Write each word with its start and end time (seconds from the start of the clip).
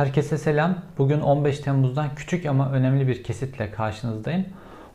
Herkese 0.00 0.38
selam. 0.38 0.78
Bugün 0.98 1.20
15 1.20 1.60
Temmuz'dan 1.60 2.14
küçük 2.16 2.46
ama 2.46 2.70
önemli 2.70 3.08
bir 3.08 3.22
kesitle 3.22 3.70
karşınızdayım. 3.70 4.44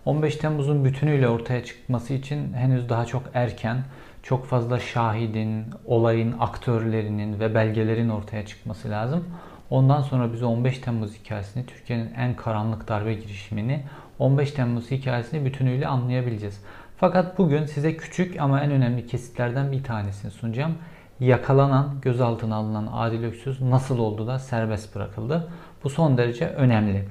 15 0.05 0.35
Temmuz'un 0.35 0.85
bütünüyle 0.85 1.29
ortaya 1.29 1.63
çıkması 1.63 2.13
için 2.13 2.54
henüz 2.54 2.90
daha 2.90 3.06
çok 3.06 3.24
erken, 3.33 3.78
çok 4.24 4.46
fazla 4.46 4.80
şahidin, 4.80 5.66
olayın 5.86 6.36
aktörlerinin 6.40 7.40
ve 7.40 7.56
belgelerin 7.56 8.10
ortaya 8.10 8.46
çıkması 8.46 8.89
lazım. 8.89 9.23
Ondan 9.70 10.02
sonra 10.02 10.34
biz 10.34 10.44
15 10.44 10.80
Temmuz 10.80 11.14
hikayesini, 11.14 11.66
Türkiye'nin 11.66 12.14
en 12.14 12.36
karanlık 12.36 12.88
darbe 12.88 13.14
girişimini, 13.14 13.84
15 14.20 14.52
Temmuz 14.52 14.92
hikayesini 14.92 15.46
bütünüyle 15.46 15.88
anlayabileceğiz. 15.88 16.62
Fakat 16.98 17.38
bugün 17.38 17.66
size 17.66 17.98
küçük 17.98 18.40
ama 18.40 18.62
en 18.62 18.72
önemli 18.72 19.08
kesitlerden 19.08 19.72
bir 19.72 19.84
tanesini 19.84 20.32
sunacağım 20.32 20.76
yakalanan, 21.20 22.02
gözaltına 22.02 22.55
alınan 22.55 22.89
Adil 22.93 23.23
Öksüz 23.23 23.61
nasıl 23.61 24.00
oldu 24.00 24.27
da 24.27 24.39
serbest 24.39 24.95
bırakıldı? 24.95 25.50
Bu 25.84 25.89
son 25.89 26.18
derece 26.18 26.47
önemli. 26.47 27.06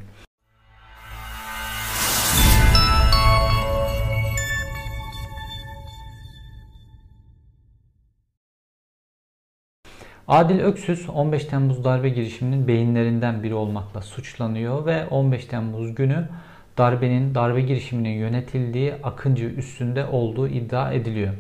Adil 10.29 10.61
Öksüz 10.61 11.09
15 11.09 11.45
Temmuz 11.45 11.85
darbe 11.85 12.09
girişiminin 12.09 12.69
beyinlerinden 12.69 13.43
biri 13.43 13.55
olmakla 13.55 14.03
suçlanıyor 14.03 14.87
ve 14.87 15.07
15 15.07 15.45
Temmuz 15.45 15.95
günü 15.95 16.29
darbenin, 16.79 17.35
darbe 17.35 17.61
girişiminin 17.61 18.19
yönetildiği 18.19 18.95
Akıncı 19.03 19.45
üstünde 19.45 20.07
olduğu 20.07 20.49
iddia 20.49 20.93
ediliyor. 20.93 21.35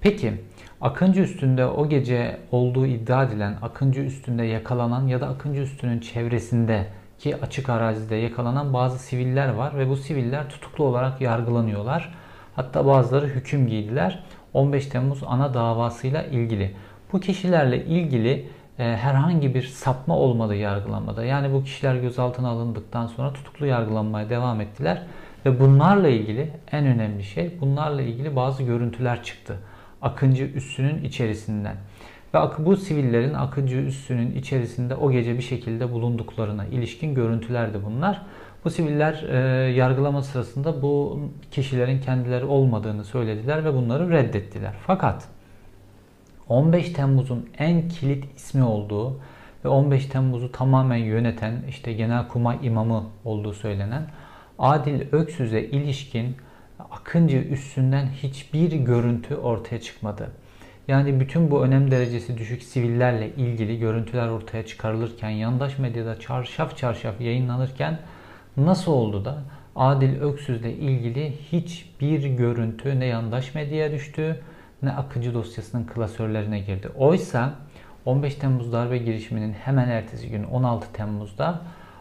Peki 0.00 0.32
Akıncı 0.80 1.20
üstünde 1.20 1.66
o 1.66 1.88
gece 1.88 2.38
olduğu 2.52 2.86
iddia 2.86 3.24
edilen 3.24 3.56
Akıncı 3.62 4.00
üstünde 4.00 4.44
yakalanan 4.44 5.06
ya 5.06 5.20
da 5.20 5.28
Akıncı 5.28 5.60
üstünün 5.60 6.00
çevresinde 6.00 6.86
ki 7.18 7.36
açık 7.36 7.68
arazide 7.68 8.16
yakalanan 8.16 8.74
bazı 8.74 8.98
siviller 8.98 9.48
var 9.48 9.78
ve 9.78 9.88
bu 9.88 9.96
siviller 9.96 10.48
tutuklu 10.48 10.84
olarak 10.84 11.20
yargılanıyorlar. 11.20 12.14
Hatta 12.56 12.86
bazıları 12.86 13.26
hüküm 13.26 13.66
giydiler. 13.66 14.24
15 14.54 14.86
Temmuz 14.86 15.22
ana 15.26 15.54
davasıyla 15.54 16.22
ilgili. 16.22 16.74
Bu 17.12 17.20
kişilerle 17.20 17.84
ilgili 17.84 18.48
e, 18.78 18.82
herhangi 18.82 19.54
bir 19.54 19.62
sapma 19.62 20.16
olmadı 20.16 20.54
yargılanmada. 20.54 21.24
Yani 21.24 21.52
bu 21.52 21.64
kişiler 21.64 21.94
gözaltına 21.94 22.48
alındıktan 22.48 23.06
sonra 23.06 23.32
tutuklu 23.32 23.66
yargılanmaya 23.66 24.30
devam 24.30 24.60
ettiler. 24.60 25.02
Ve 25.46 25.60
bunlarla 25.60 26.08
ilgili 26.08 26.50
en 26.72 26.86
önemli 26.86 27.24
şey 27.24 27.60
bunlarla 27.60 28.02
ilgili 28.02 28.36
bazı 28.36 28.62
görüntüler 28.62 29.22
çıktı. 29.22 29.58
Akıncı 30.02 30.44
üssünün 30.44 31.04
içerisinden. 31.04 31.76
Ve 32.34 32.38
bu 32.58 32.76
sivillerin 32.76 33.34
Akıncı 33.34 33.76
üssünün 33.76 34.34
içerisinde 34.34 34.94
o 34.94 35.10
gece 35.10 35.34
bir 35.34 35.42
şekilde 35.42 35.92
bulunduklarına 35.92 36.64
ilişkin 36.64 37.14
görüntülerdi 37.14 37.78
bunlar. 37.86 38.22
Bu 38.64 38.70
siviller 38.70 39.22
e, 39.22 39.36
yargılama 39.72 40.22
sırasında 40.22 40.82
bu 40.82 41.20
kişilerin 41.50 42.00
kendileri 42.00 42.44
olmadığını 42.44 43.04
söylediler 43.04 43.64
ve 43.64 43.74
bunları 43.74 44.10
reddettiler. 44.10 44.74
Fakat 44.86 45.28
15 46.48 46.92
Temmuz'un 46.92 47.48
en 47.58 47.88
kilit 47.88 48.36
ismi 48.36 48.62
olduğu 48.62 49.20
ve 49.64 49.68
15 49.68 50.06
Temmuz'u 50.06 50.52
tamamen 50.52 50.96
yöneten 50.96 51.62
işte 51.68 51.92
Genelkurmay 51.92 52.58
imamı 52.62 53.04
olduğu 53.24 53.52
söylenen 53.52 54.06
Adil 54.58 55.02
Öksüz'e 55.12 55.62
ilişkin 55.62 56.36
Akıncı 57.08 57.36
üstünden 57.36 58.06
hiçbir 58.06 58.72
görüntü 58.72 59.36
ortaya 59.36 59.80
çıkmadı. 59.80 60.30
Yani 60.88 61.20
bütün 61.20 61.50
bu 61.50 61.64
önem 61.64 61.90
derecesi 61.90 62.38
düşük 62.38 62.62
sivillerle 62.62 63.34
ilgili 63.34 63.78
görüntüler 63.78 64.28
ortaya 64.28 64.66
çıkarılırken, 64.66 65.30
yandaş 65.30 65.78
medyada 65.78 66.20
çarşaf 66.20 66.76
çarşaf 66.76 67.20
yayınlanırken 67.20 67.98
nasıl 68.56 68.92
oldu 68.92 69.24
da 69.24 69.38
Adil 69.76 70.20
Öksüz'le 70.20 70.64
ilgili 70.64 71.32
hiçbir 71.52 72.24
görüntü 72.24 73.00
ne 73.00 73.06
yandaş 73.06 73.54
medyaya 73.54 73.92
düştü 73.92 74.40
ne 74.82 74.92
Akıncı 74.92 75.34
dosyasının 75.34 75.86
klasörlerine 75.86 76.60
girdi. 76.60 76.88
Oysa 76.96 77.54
15 78.04 78.34
Temmuz 78.34 78.72
darbe 78.72 78.98
girişiminin 78.98 79.52
hemen 79.52 79.88
ertesi 79.88 80.30
gün 80.30 80.44
16 80.44 80.92
Temmuz'da 80.92 81.60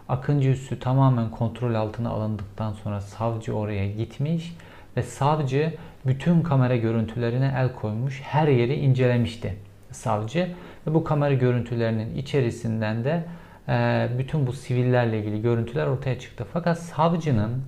Akıncı 0.09 0.49
üssü 0.49 0.79
tamamen 0.79 1.31
kontrol 1.31 1.75
altına 1.75 2.09
alındıktan 2.09 2.73
sonra 2.73 3.01
savcı 3.01 3.53
oraya 3.53 3.91
gitmiş 3.91 4.53
ve 4.97 5.03
savcı 5.03 5.73
bütün 6.05 6.41
kamera 6.41 6.75
görüntülerine 6.75 7.53
el 7.57 7.73
koymuş. 7.73 8.21
Her 8.21 8.47
yeri 8.47 8.75
incelemişti 8.75 9.53
savcı. 9.91 10.49
Ve 10.87 10.93
bu 10.93 11.03
kamera 11.03 11.33
görüntülerinin 11.33 12.15
içerisinden 12.15 13.03
de 13.03 13.23
e, 13.69 14.07
bütün 14.17 14.47
bu 14.47 14.53
sivillerle 14.53 15.19
ilgili 15.19 15.41
görüntüler 15.41 15.87
ortaya 15.87 16.19
çıktı. 16.19 16.45
Fakat 16.53 16.79
savcının 16.79 17.63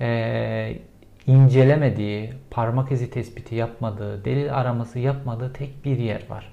e, 0.00 0.78
incelemediği, 1.26 2.32
parmak 2.50 2.92
izi 2.92 3.10
tespiti 3.10 3.54
yapmadığı, 3.54 4.24
delil 4.24 4.54
araması 4.54 4.98
yapmadığı 4.98 5.52
tek 5.52 5.84
bir 5.84 5.98
yer 5.98 6.22
var. 6.30 6.52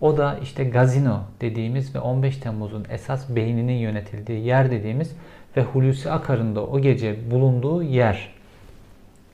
O 0.00 0.16
da 0.16 0.38
işte 0.42 0.64
gazino 0.64 1.20
dediğimiz 1.40 1.94
ve 1.94 2.00
15 2.00 2.36
Temmuz'un 2.36 2.86
esas 2.90 3.30
beyninin 3.30 3.76
yönetildiği 3.76 4.44
yer 4.44 4.70
dediğimiz 4.70 5.16
ve 5.56 5.62
Hulusi 5.62 6.10
Akar'ın 6.10 6.56
da 6.56 6.66
o 6.66 6.80
gece 6.80 7.30
bulunduğu 7.30 7.82
yer. 7.82 8.33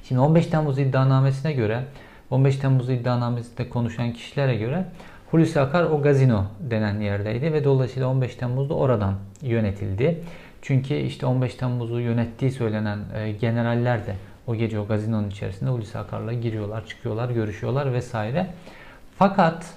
Şimdi 0.05 0.21
15 0.21 0.47
Temmuz 0.47 0.79
iddianamesine 0.79 1.53
göre 1.53 1.85
15 2.31 2.57
Temmuz 2.57 2.91
iddianamesinde 2.91 3.69
konuşan 3.69 4.13
kişilere 4.13 4.57
göre 4.57 4.85
Hulusi 5.31 5.61
Akar 5.61 5.83
o 5.83 6.03
gazino 6.03 6.45
denen 6.61 7.01
yerdeydi 7.01 7.53
ve 7.53 7.65
dolayısıyla 7.65 8.09
15 8.09 8.35
Temmuz'da 8.35 8.75
oradan 8.75 9.15
yönetildi. 9.43 10.23
Çünkü 10.63 10.95
işte 10.95 11.27
15 11.27 11.55
Temmuz'u 11.55 12.01
yönettiği 12.01 12.51
söylenen 12.51 12.99
e, 13.15 13.33
generaller 13.33 14.07
de 14.07 14.15
o 14.47 14.55
gece 14.55 14.79
o 14.79 14.87
gazinonun 14.87 15.31
içerisinde 15.31 15.71
Hulusi 15.71 15.99
Akar'la 15.99 16.33
giriyorlar, 16.33 16.87
çıkıyorlar, 16.87 17.31
görüşüyorlar 17.31 17.93
vesaire. 17.93 18.47
Fakat 19.19 19.75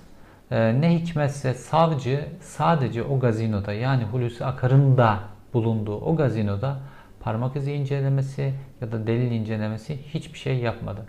e, 0.52 0.82
ne 0.82 0.96
hikmetse 1.00 1.54
savcı 1.54 2.26
sadece 2.42 3.04
o 3.04 3.20
gazinoda 3.20 3.74
yani 3.74 4.04
Hulusi 4.04 4.46
Akar'ın 4.46 4.98
da 4.98 5.20
bulunduğu 5.54 5.98
o 5.98 6.16
gazinoda 6.16 6.80
parmak 7.24 7.56
izi 7.56 7.74
incelemesi 7.74 8.54
ya 8.82 8.92
da 8.92 9.08
delil 9.08 9.32
incelemesi 9.32 9.98
hiçbir 10.14 10.40
şey 10.40 10.58
yapmadı. 10.58 11.02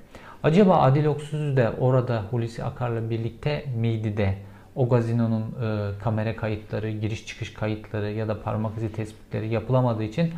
Acaba 0.43 0.81
Adil 0.81 1.05
Oksuz 1.05 1.57
de 1.57 1.71
orada 1.81 2.23
Hulusi 2.31 2.65
Akar'la 2.65 3.11
birlikte 3.11 3.65
miydi 3.77 4.17
de 4.17 4.35
o 4.77 4.89
gazinonun 4.89 5.43
e, 5.43 5.99
kamera 5.99 6.37
kayıtları, 6.37 6.91
giriş 6.91 7.27
çıkış 7.27 7.55
kayıtları 7.55 8.11
ya 8.11 8.29
da 8.29 8.43
parmak 8.43 8.77
izi 8.77 8.93
tespitleri 8.93 9.49
yapılamadığı 9.49 10.03
için 10.03 10.33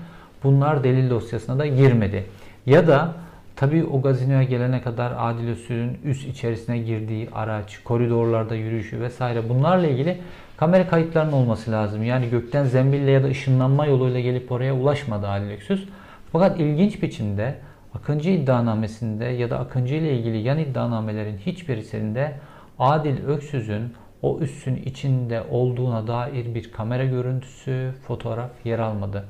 bunlar 0.45 0.85
delil 0.85 1.11
dosyasına 1.11 1.59
da 1.59 1.67
girmedi. 1.67 2.25
Ya 2.67 2.87
da 2.87 3.15
tabii 3.57 3.85
o 3.85 4.03
gazinoya 4.03 4.43
gelene 4.43 4.83
kadar 4.83 5.13
Adil 5.19 5.49
Öksüz'ün 5.49 5.99
üst 6.05 6.29
içerisine 6.29 6.79
girdiği 6.79 7.29
araç, 7.33 7.79
koridorlarda 7.85 8.55
yürüyüşü 8.55 9.01
vesaire 9.01 9.49
bunlarla 9.49 9.87
ilgili 9.87 10.19
kamera 10.57 10.89
kayıtlarının 10.89 11.33
olması 11.33 11.73
lazım. 11.73 12.05
Yani 12.05 12.31
gökten 12.31 12.65
zembille 12.65 13.11
ya 13.11 13.23
da 13.23 13.29
ışınlanma 13.29 13.87
yoluyla 13.87 14.21
gelip 14.21 14.53
oraya 14.53 14.75
ulaşmadı 14.75 15.27
Halil 15.27 15.51
Öksüz. 15.51 15.89
Fakat 16.33 16.61
ilginç 16.61 17.03
biçimde 17.03 17.55
Akıncı 17.95 18.31
iddianamesinde 18.31 19.25
ya 19.25 19.51
da 19.51 19.59
Akıncı 19.59 19.95
ile 19.95 20.19
ilgili 20.19 20.37
yan 20.37 20.59
iddianamelerin 20.59 21.39
hiçbirisinde 21.39 22.33
Adil 22.79 23.25
Öksüz'ün 23.27 23.93
o 24.23 24.39
üssün 24.41 24.77
içinde 24.77 25.43
olduğuna 25.51 26.07
dair 26.07 26.55
bir 26.55 26.73
kamera 26.73 27.05
görüntüsü, 27.05 27.93
fotoğraf 28.07 28.51
yer 28.65 28.79
almadı. 28.79 29.25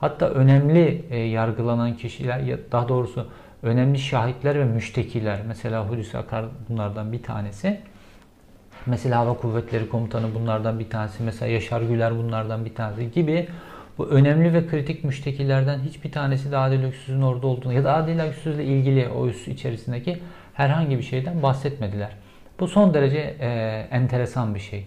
Hatta 0.00 0.28
önemli 0.28 1.04
e, 1.10 1.18
yargılanan 1.18 1.96
kişiler, 1.96 2.58
daha 2.72 2.88
doğrusu 2.88 3.28
önemli 3.62 3.98
şahitler 3.98 4.58
ve 4.58 4.64
müştekiler, 4.64 5.40
mesela 5.48 5.88
Hulusi 5.88 6.18
Akar 6.18 6.44
bunlardan 6.68 7.12
bir 7.12 7.22
tanesi, 7.22 7.80
Mesela 8.86 9.18
Hava 9.18 9.34
Kuvvetleri 9.34 9.88
Komutanı 9.88 10.34
bunlardan 10.34 10.78
bir 10.78 10.90
tanesi. 10.90 11.22
Mesela 11.22 11.52
Yaşar 11.52 11.82
Güler 11.82 12.18
bunlardan 12.18 12.64
bir 12.64 12.74
tanesi 12.74 13.10
gibi 13.10 13.48
bu 13.98 14.06
önemli 14.06 14.54
ve 14.54 14.66
kritik 14.66 15.04
müştekilerden 15.04 15.78
hiçbir 15.78 16.12
tanesi 16.12 16.52
de 16.52 16.56
Adil 16.56 16.84
Öksüz'ün 16.84 17.22
orada 17.22 17.46
olduğunu 17.46 17.72
ya 17.72 17.84
da 17.84 17.94
Adil 17.94 18.20
Öksüz'le 18.20 18.58
ilgili 18.58 19.08
o 19.08 19.28
üs 19.28 19.48
içerisindeki 19.48 20.18
herhangi 20.54 20.98
bir 20.98 21.02
şeyden 21.02 21.42
bahsetmediler. 21.42 22.10
Bu 22.60 22.68
son 22.68 22.94
derece 22.94 23.36
e, 23.40 23.48
enteresan 23.90 24.54
bir 24.54 24.60
şey. 24.60 24.86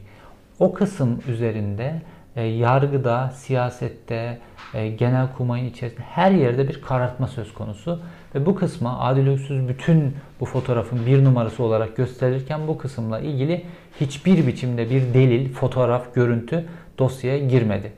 O 0.60 0.74
kısım 0.74 1.22
üzerinde 1.28 2.02
e, 2.36 2.44
yargıda, 2.44 3.30
siyasette, 3.36 4.40
e, 4.74 4.90
genel 4.90 5.34
kurmayın 5.34 5.66
içerisinde 5.66 6.02
her 6.02 6.32
yerde 6.32 6.68
bir 6.68 6.82
karartma 6.82 7.28
söz 7.28 7.54
konusu. 7.54 8.00
Ve 8.36 8.46
bu 8.46 8.56
kısma 8.56 9.00
Adil 9.00 9.28
Öksüz 9.28 9.68
bütün 9.68 10.16
bu 10.40 10.46
fotoğrafın 10.46 11.06
bir 11.06 11.24
numarası 11.24 11.64
olarak 11.64 11.98
gösterirken 11.98 12.68
bu 12.68 12.78
kısımla 12.78 13.20
ilgili 13.20 13.66
hiçbir 14.02 14.48
biçimde 14.48 14.90
bir 14.90 15.14
delil, 15.14 15.54
fotoğraf, 15.54 16.16
görüntü 16.16 16.66
dosyaya 17.00 17.38
girmedi. 17.38 17.94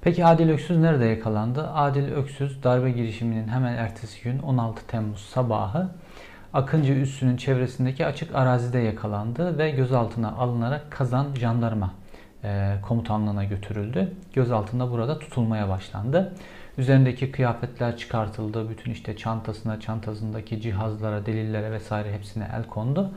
Peki 0.00 0.24
Adil 0.24 0.48
Öksüz 0.48 0.78
nerede 0.78 1.04
yakalandı? 1.04 1.68
Adil 1.74 2.12
Öksüz 2.12 2.62
darbe 2.62 2.90
girişiminin 2.90 3.48
hemen 3.48 3.74
ertesi 3.74 4.22
gün 4.22 4.38
16 4.38 4.86
Temmuz 4.86 5.20
sabahı 5.20 5.88
Akıncı 6.52 6.92
üssünün 6.92 7.36
çevresindeki 7.36 8.06
açık 8.06 8.34
arazide 8.34 8.78
yakalandı 8.78 9.58
ve 9.58 9.70
gözaltına 9.70 10.32
alınarak 10.32 10.90
Kazan 10.90 11.26
jandarma 11.34 11.90
komutanlığına 12.82 13.44
götürüldü. 13.44 14.12
Gözaltında 14.32 14.90
burada 14.90 15.18
tutulmaya 15.18 15.68
başlandı. 15.68 16.34
Üzerindeki 16.78 17.32
kıyafetler 17.32 17.96
çıkartıldı. 17.96 18.70
Bütün 18.70 18.90
işte 18.90 19.16
çantasına, 19.16 19.80
çantasındaki 19.80 20.60
cihazlara, 20.60 21.26
delillere 21.26 21.72
vesaire 21.72 22.12
hepsine 22.12 22.48
el 22.56 22.64
kondu. 22.64 23.10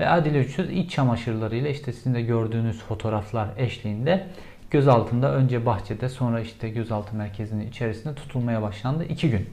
Ve 0.00 0.08
Adil 0.08 0.34
Öksüz 0.34 0.70
iç 0.70 0.90
çamaşırlarıyla 0.90 1.70
işte 1.70 1.92
sizin 1.92 2.14
de 2.14 2.22
gördüğünüz 2.22 2.78
fotoğraflar 2.78 3.48
eşliğinde 3.56 4.26
gözaltında 4.70 5.34
önce 5.34 5.66
bahçede 5.66 6.08
sonra 6.08 6.40
işte 6.40 6.68
gözaltı 6.68 7.16
merkezinin 7.16 7.68
içerisinde 7.68 8.14
tutulmaya 8.14 8.62
başlandı. 8.62 9.04
iki 9.04 9.30
gün. 9.30 9.48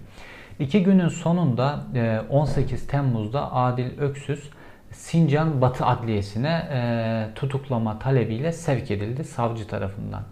İki 0.59 0.83
günün 0.83 1.07
sonunda 1.07 1.83
18 2.29 2.83
e, 2.83 2.87
Temmuz'da 2.87 3.53
Adil 3.53 3.99
Öksüz 3.99 4.49
Sincan 4.91 5.61
Batı 5.61 5.85
Adliyesi'ne 5.85 6.67
e, 6.71 7.27
tutuklama 7.35 7.99
talebiyle 7.99 8.51
sevk 8.51 8.91
edildi 8.91 9.23
savcı 9.23 9.67
tarafından. 9.67 10.23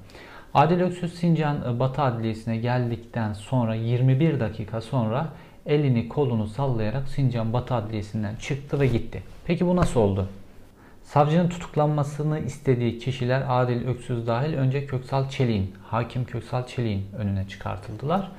Adil 0.54 0.82
Öksüz 0.82 1.14
Sincan 1.14 1.76
e, 1.76 1.80
Batı 1.80 2.02
Adliyesi'ne 2.02 2.58
geldikten 2.58 3.34
sonra 3.34 3.76
21 3.76 4.40
dakika 4.40 4.82
sonra 4.82 5.28
elini 5.66 6.10
kolunu 6.10 6.48
sallayarak 6.48 7.08
Sincan 7.08 7.54
Batı 7.54 7.76
Adliyesi'nden 7.76 8.36
çıktı 8.36 8.80
ve 8.80 8.88
gitti. 8.88 9.24
Peki 9.46 9.68
bu 9.68 9.76
nasıl 9.76 10.00
oldu? 10.00 10.28
Savcının 11.04 11.50
tutuklanmasını 11.50 12.40
istediği 12.40 13.00
kişiler 13.00 13.44
Adil 13.48 13.88
Öksüz 13.88 14.28
dahil 14.28 14.54
önce 14.54 14.86
Köksal 14.86 15.30
Çelik'in, 15.30 15.74
Hakim 15.84 16.26
Köksal 16.26 16.68
Çelik'in 16.68 17.06
önüne 17.18 17.48
çıkartıldılar. 17.48 18.32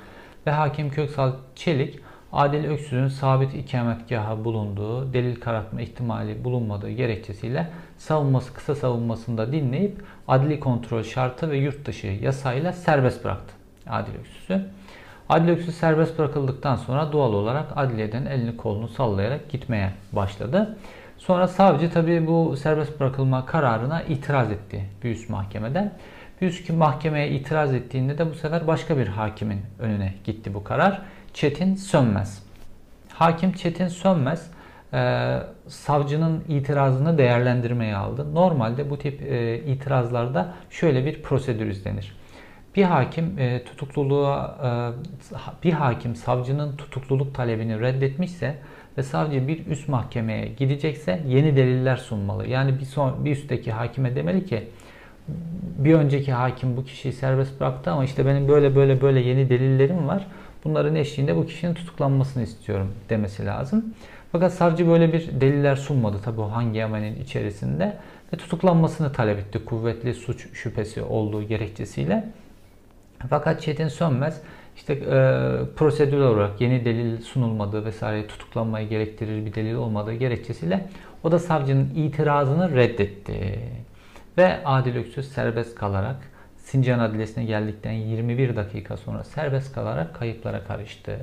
Ve 0.46 0.50
Hakim 0.50 0.90
Köksal 0.90 1.32
Çelik 1.54 2.00
Adil 2.34 2.64
Öksüz'ün 2.64 3.08
sabit 3.08 3.54
ikametgahı 3.54 4.44
bulunduğu, 4.44 5.12
delil 5.12 5.40
karartma 5.40 5.80
ihtimali 5.80 6.44
bulunmadığı 6.44 6.90
gerekçesiyle 6.90 7.68
savunması 7.98 8.54
kısa 8.54 8.74
savunmasında 8.74 9.52
dinleyip 9.52 10.02
adli 10.28 10.60
kontrol 10.60 11.02
şartı 11.02 11.50
ve 11.50 11.56
yurt 11.56 11.86
dışı 11.86 12.06
yasayla 12.06 12.72
serbest 12.72 13.24
bıraktı 13.24 13.54
Adil 13.86 14.12
Öksüz'ü. 14.20 14.66
Adil 15.28 15.48
Öksüz 15.48 15.74
serbest 15.74 16.18
bırakıldıktan 16.18 16.76
sonra 16.76 17.12
doğal 17.12 17.32
olarak 17.32 17.66
adliyeden 17.76 18.26
elini 18.26 18.56
kolunu 18.56 18.88
sallayarak 18.88 19.48
gitmeye 19.48 19.90
başladı. 20.12 20.78
Sonra 21.18 21.48
savcı 21.48 21.90
tabii 21.90 22.26
bu 22.26 22.56
serbest 22.56 23.00
bırakılma 23.00 23.46
kararına 23.46 24.02
itiraz 24.02 24.52
etti 24.52 24.84
bir 25.04 25.10
üst 25.10 25.30
mahkemeden. 25.30 25.92
Bir 26.40 26.70
mahkemeye 26.70 27.30
itiraz 27.30 27.74
ettiğinde 27.74 28.18
de 28.18 28.30
bu 28.30 28.34
sefer 28.34 28.66
başka 28.66 28.98
bir 28.98 29.06
hakimin 29.06 29.60
önüne 29.78 30.14
gitti 30.24 30.54
bu 30.54 30.64
karar. 30.64 31.02
Çetin 31.34 31.74
Sönmez. 31.74 32.42
Hakim 33.12 33.52
Çetin 33.52 33.88
Sönmez 33.88 34.50
e, 34.92 35.38
savcının 35.68 36.44
itirazını 36.48 37.18
değerlendirmeye 37.18 37.96
aldı. 37.96 38.34
Normalde 38.34 38.90
bu 38.90 38.98
tip 38.98 39.22
e, 39.22 39.58
itirazlarda 39.58 40.54
şöyle 40.70 41.06
bir 41.06 41.22
prosedür 41.22 41.66
izlenir. 41.66 42.16
Bir 42.76 42.82
hakim 42.82 43.38
e, 43.38 43.64
tutukluluğa 43.64 44.94
bir 45.64 45.72
hakim 45.72 46.16
savcının 46.16 46.76
tutukluluk 46.76 47.34
talebini 47.34 47.80
reddetmişse 47.80 48.54
ve 48.98 49.02
savcı 49.02 49.48
bir 49.48 49.66
üst 49.66 49.88
mahkemeye 49.88 50.46
gidecekse 50.46 51.22
yeni 51.26 51.56
deliller 51.56 51.96
sunmalı. 51.96 52.46
Yani 52.46 52.78
bir 52.78 52.84
son 52.84 53.24
bir 53.24 53.30
üstteki 53.30 53.72
hakime 53.72 54.16
demeli 54.16 54.46
ki 54.46 54.68
bir 55.78 55.94
önceki 55.94 56.32
hakim 56.32 56.76
bu 56.76 56.84
kişiyi 56.84 57.12
serbest 57.12 57.60
bıraktı 57.60 57.90
ama 57.90 58.04
işte 58.04 58.26
benim 58.26 58.48
böyle 58.48 58.76
böyle 58.76 59.00
böyle 59.00 59.20
yeni 59.20 59.50
delillerim 59.50 60.08
var. 60.08 60.26
Bunların 60.64 60.94
eşliğinde 60.94 61.36
bu 61.36 61.46
kişinin 61.46 61.74
tutuklanmasını 61.74 62.42
istiyorum 62.42 62.92
demesi 63.08 63.46
lazım. 63.46 63.94
Fakat 64.32 64.52
savcı 64.52 64.88
böyle 64.88 65.12
bir 65.12 65.40
deliller 65.40 65.76
sunmadı 65.76 66.18
tabi 66.24 66.40
o 66.40 66.52
hangi 66.52 66.78
yemenin 66.78 67.22
içerisinde 67.22 67.96
ve 68.32 68.36
tutuklanmasını 68.36 69.12
talep 69.12 69.38
etti 69.38 69.64
kuvvetli 69.64 70.14
suç 70.14 70.48
şüphesi 70.52 71.02
olduğu 71.02 71.42
gerekçesiyle. 71.42 72.28
Fakat 73.30 73.62
Çetin 73.62 73.88
Sönmez 73.88 74.40
işte 74.76 74.92
e, 74.92 74.98
prosedür 75.76 76.20
olarak 76.20 76.60
yeni 76.60 76.84
delil 76.84 77.20
sunulmadığı 77.20 77.84
vesaire 77.84 78.26
tutuklanmayı 78.26 78.88
gerektirir 78.88 79.46
bir 79.46 79.54
delil 79.54 79.74
olmadığı 79.74 80.14
gerekçesiyle 80.14 80.86
o 81.22 81.32
da 81.32 81.38
savcının 81.38 81.90
itirazını 81.96 82.76
reddetti. 82.76 83.60
Ve 84.38 84.64
Adil 84.64 84.96
Öksüz 84.96 85.28
serbest 85.28 85.74
kalarak 85.74 86.16
Sincan 86.64 86.98
Adliyesi'ne 86.98 87.44
geldikten 87.44 87.92
21 87.92 88.56
dakika 88.56 88.96
sonra 88.96 89.24
serbest 89.24 89.74
kalarak 89.74 90.14
kayıplara 90.14 90.64
karıştı. 90.64 91.18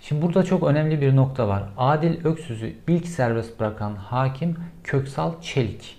Şimdi 0.00 0.22
burada 0.22 0.42
çok 0.42 0.62
önemli 0.62 1.00
bir 1.00 1.16
nokta 1.16 1.48
var. 1.48 1.62
Adil 1.76 2.24
Öksüz'ü 2.24 2.72
ilk 2.88 3.06
serbest 3.06 3.60
bırakan 3.60 3.94
hakim 3.94 4.56
Köksal 4.84 5.40
Çelik. 5.40 5.96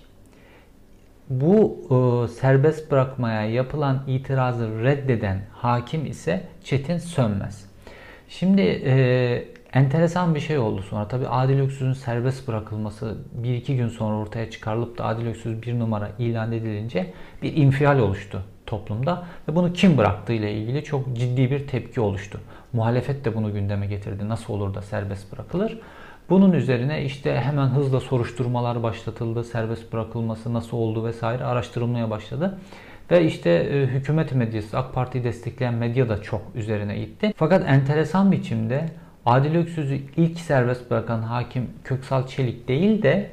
Bu 1.30 1.78
e, 1.90 2.28
serbest 2.28 2.90
bırakmaya 2.90 3.50
yapılan 3.50 4.02
itirazı 4.06 4.82
reddeden 4.84 5.42
hakim 5.52 6.06
ise 6.06 6.42
Çetin 6.64 6.98
Sönmez. 6.98 7.70
Şimdi 8.28 8.62
e, 8.62 9.44
enteresan 9.72 10.34
bir 10.34 10.40
şey 10.40 10.58
oldu 10.58 10.82
sonra. 10.82 11.08
Tabi 11.08 11.28
Adil 11.28 11.60
Öksüz'ün 11.60 11.92
serbest 11.92 12.48
bırakılması 12.48 13.16
bir 13.32 13.54
iki 13.54 13.76
gün 13.76 13.88
sonra 13.88 14.16
ortaya 14.16 14.50
çıkarılıp 14.50 14.98
da 14.98 15.04
Adil 15.04 15.26
Öksüz 15.26 15.62
bir 15.62 15.78
numara 15.78 16.10
ilan 16.18 16.52
edilince 16.52 17.12
bir 17.42 17.56
infial 17.56 17.98
oluştu 17.98 18.42
toplumda 18.68 19.24
ve 19.48 19.56
bunu 19.56 19.72
kim 19.72 19.98
bıraktığı 19.98 20.32
ile 20.32 20.52
ilgili 20.52 20.84
çok 20.84 21.16
ciddi 21.16 21.50
bir 21.50 21.66
tepki 21.66 22.00
oluştu. 22.00 22.40
Muhalefet 22.72 23.24
de 23.24 23.34
bunu 23.34 23.52
gündeme 23.52 23.86
getirdi. 23.86 24.28
Nasıl 24.28 24.54
olur 24.54 24.74
da 24.74 24.82
serbest 24.82 25.32
bırakılır? 25.32 25.78
Bunun 26.30 26.52
üzerine 26.52 27.04
işte 27.04 27.40
hemen 27.40 27.66
hızla 27.66 28.00
soruşturmalar 28.00 28.82
başlatıldı. 28.82 29.44
Serbest 29.44 29.92
bırakılması 29.92 30.54
nasıl 30.54 30.76
oldu 30.76 31.04
vesaire 31.04 31.44
araştırılmaya 31.44 32.10
başladı. 32.10 32.58
Ve 33.10 33.24
işte 33.24 33.50
e, 33.50 33.86
hükümet 33.86 34.34
medyası, 34.34 34.78
AK 34.78 34.94
Parti'yi 34.94 35.24
destekleyen 35.24 35.74
medya 35.74 36.08
da 36.08 36.22
çok 36.22 36.42
üzerine 36.54 36.98
gitti. 36.98 37.32
Fakat 37.36 37.68
enteresan 37.68 38.32
biçimde 38.32 38.88
Adil 39.26 39.54
Öksüz'ü 39.54 40.00
ilk 40.16 40.40
serbest 40.40 40.90
bırakan 40.90 41.22
hakim 41.22 41.70
Köksal 41.84 42.26
Çelik 42.26 42.68
değil 42.68 43.02
de 43.02 43.30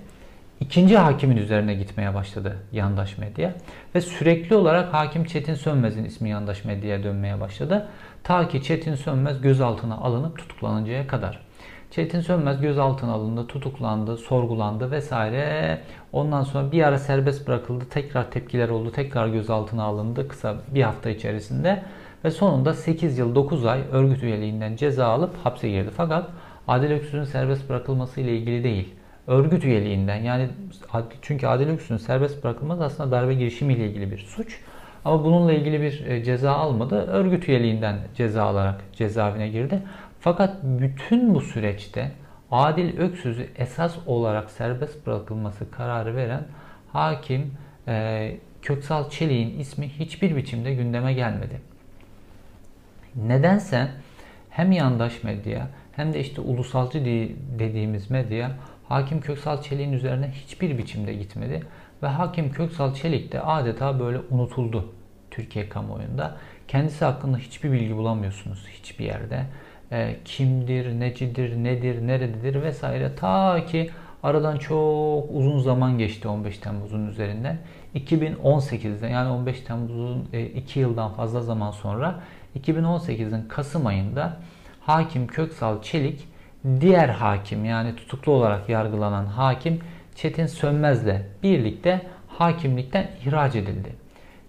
ikinci 0.65 0.97
hakimin 0.97 1.37
üzerine 1.37 1.73
gitmeye 1.73 2.13
başladı 2.13 2.57
yandaş 2.71 3.17
medya. 3.17 3.53
Ve 3.95 4.01
sürekli 4.01 4.55
olarak 4.55 4.93
hakim 4.93 5.25
Çetin 5.25 5.53
Sönmez'in 5.53 6.05
ismi 6.05 6.29
yandaş 6.29 6.65
medyaya 6.65 7.03
dönmeye 7.03 7.41
başladı. 7.41 7.87
Ta 8.23 8.47
ki 8.47 8.63
Çetin 8.63 8.95
Sönmez 8.95 9.41
gözaltına 9.41 9.97
alınıp 9.97 10.37
tutuklanıncaya 10.37 11.07
kadar. 11.07 11.45
Çetin 11.91 12.21
Sönmez 12.21 12.61
gözaltına 12.61 13.11
alındı, 13.11 13.47
tutuklandı, 13.47 14.17
sorgulandı 14.17 14.91
vesaire. 14.91 15.81
Ondan 16.13 16.43
sonra 16.43 16.71
bir 16.71 16.83
ara 16.83 16.97
serbest 16.99 17.47
bırakıldı. 17.47 17.85
Tekrar 17.89 18.31
tepkiler 18.31 18.69
oldu. 18.69 18.91
Tekrar 18.91 19.27
gözaltına 19.27 19.83
alındı 19.83 20.27
kısa 20.27 20.55
bir 20.67 20.81
hafta 20.81 21.09
içerisinde. 21.09 21.83
Ve 22.23 22.31
sonunda 22.31 22.73
8 22.73 23.17
yıl 23.17 23.35
9 23.35 23.65
ay 23.65 23.81
örgüt 23.91 24.23
üyeliğinden 24.23 24.75
ceza 24.75 25.07
alıp 25.07 25.37
hapse 25.43 25.69
girdi. 25.69 25.89
Fakat 25.97 26.29
Adil 26.67 26.91
Öksüz'ün 26.91 27.23
serbest 27.23 27.69
bırakılması 27.69 28.21
ile 28.21 28.37
ilgili 28.37 28.63
değil. 28.63 28.95
Örgüt 29.27 29.63
üyeliğinden 29.63 30.23
yani 30.23 30.49
çünkü 31.21 31.47
Adil 31.47 31.67
Öksüz'ün 31.67 31.97
serbest 31.97 32.43
bırakılması 32.43 32.83
aslında 32.83 33.11
darbe 33.11 33.33
girişimi 33.33 33.73
ile 33.73 33.87
ilgili 33.87 34.11
bir 34.11 34.17
suç. 34.17 34.59
Ama 35.05 35.23
bununla 35.23 35.53
ilgili 35.53 35.81
bir 35.81 36.05
e, 36.05 36.23
ceza 36.23 36.51
almadı. 36.51 36.95
Örgüt 36.95 37.49
üyeliğinden 37.49 37.99
ceza 38.15 38.43
alarak 38.43 38.81
cezaevine 38.93 39.47
girdi. 39.47 39.81
Fakat 40.19 40.63
bütün 40.63 41.35
bu 41.35 41.41
süreçte 41.41 42.11
Adil 42.51 42.97
Öksüz'ü 42.97 43.47
esas 43.57 43.95
olarak 44.05 44.51
serbest 44.51 45.07
bırakılması 45.07 45.71
kararı 45.71 46.15
veren 46.15 46.43
hakim 46.93 47.53
e, 47.87 48.37
Köksal 48.61 49.09
Çelik'in 49.09 49.59
ismi 49.59 49.89
hiçbir 49.89 50.35
biçimde 50.35 50.73
gündeme 50.73 51.13
gelmedi. 51.13 51.61
Nedense 53.15 53.87
hem 54.49 54.71
yandaş 54.71 55.23
medya 55.23 55.67
hem 55.95 56.13
de 56.13 56.19
işte 56.19 56.41
ulusalcı 56.41 57.05
dediğimiz 57.59 58.11
medya 58.11 58.51
Hakim 58.89 59.21
Köksal 59.21 59.61
Çelik'in 59.61 59.93
üzerine 59.93 60.31
hiçbir 60.31 60.77
biçimde 60.77 61.13
gitmedi 61.13 61.63
ve 62.03 62.07
Hakim 62.07 62.51
Köksal 62.51 62.93
Çelik 62.93 63.31
de 63.31 63.41
adeta 63.41 63.99
böyle 63.99 64.19
unutuldu 64.31 64.93
Türkiye 65.31 65.69
kamuoyunda. 65.69 66.37
Kendisi 66.67 67.05
hakkında 67.05 67.37
hiçbir 67.37 67.71
bilgi 67.71 67.97
bulamıyorsunuz 67.97 68.67
hiçbir 68.67 69.05
yerde. 69.05 69.45
E, 69.91 70.15
kimdir, 70.25 70.99
necidir, 70.99 71.55
nedir, 71.55 72.07
nerededir 72.07 72.61
vesaire 72.61 73.15
ta 73.15 73.65
ki 73.65 73.89
aradan 74.23 74.57
çok 74.57 75.29
uzun 75.31 75.59
zaman 75.59 75.97
geçti 75.97 76.27
15 76.27 76.57
Temmuz'un 76.57 77.07
üzerinden. 77.07 77.57
2018'de 77.95 79.07
yani 79.07 79.29
15 79.29 79.61
Temmuz'un 79.61 80.27
2 80.55 80.79
e, 80.79 80.81
yıldan 80.81 81.13
fazla 81.13 81.41
zaman 81.41 81.71
sonra 81.71 82.19
2018'in 82.59 83.47
Kasım 83.47 83.87
ayında 83.87 84.37
Hakim 84.81 85.27
Köksal 85.27 85.81
Çelik 85.81 86.27
diğer 86.81 87.09
hakim 87.09 87.65
yani 87.65 87.95
tutuklu 87.95 88.31
olarak 88.31 88.69
yargılanan 88.69 89.25
hakim 89.25 89.79
Çetin 90.15 90.45
Sönmez'le 90.45 91.21
birlikte 91.43 92.01
hakimlikten 92.27 93.11
ihraç 93.21 93.55
edildi. 93.55 93.95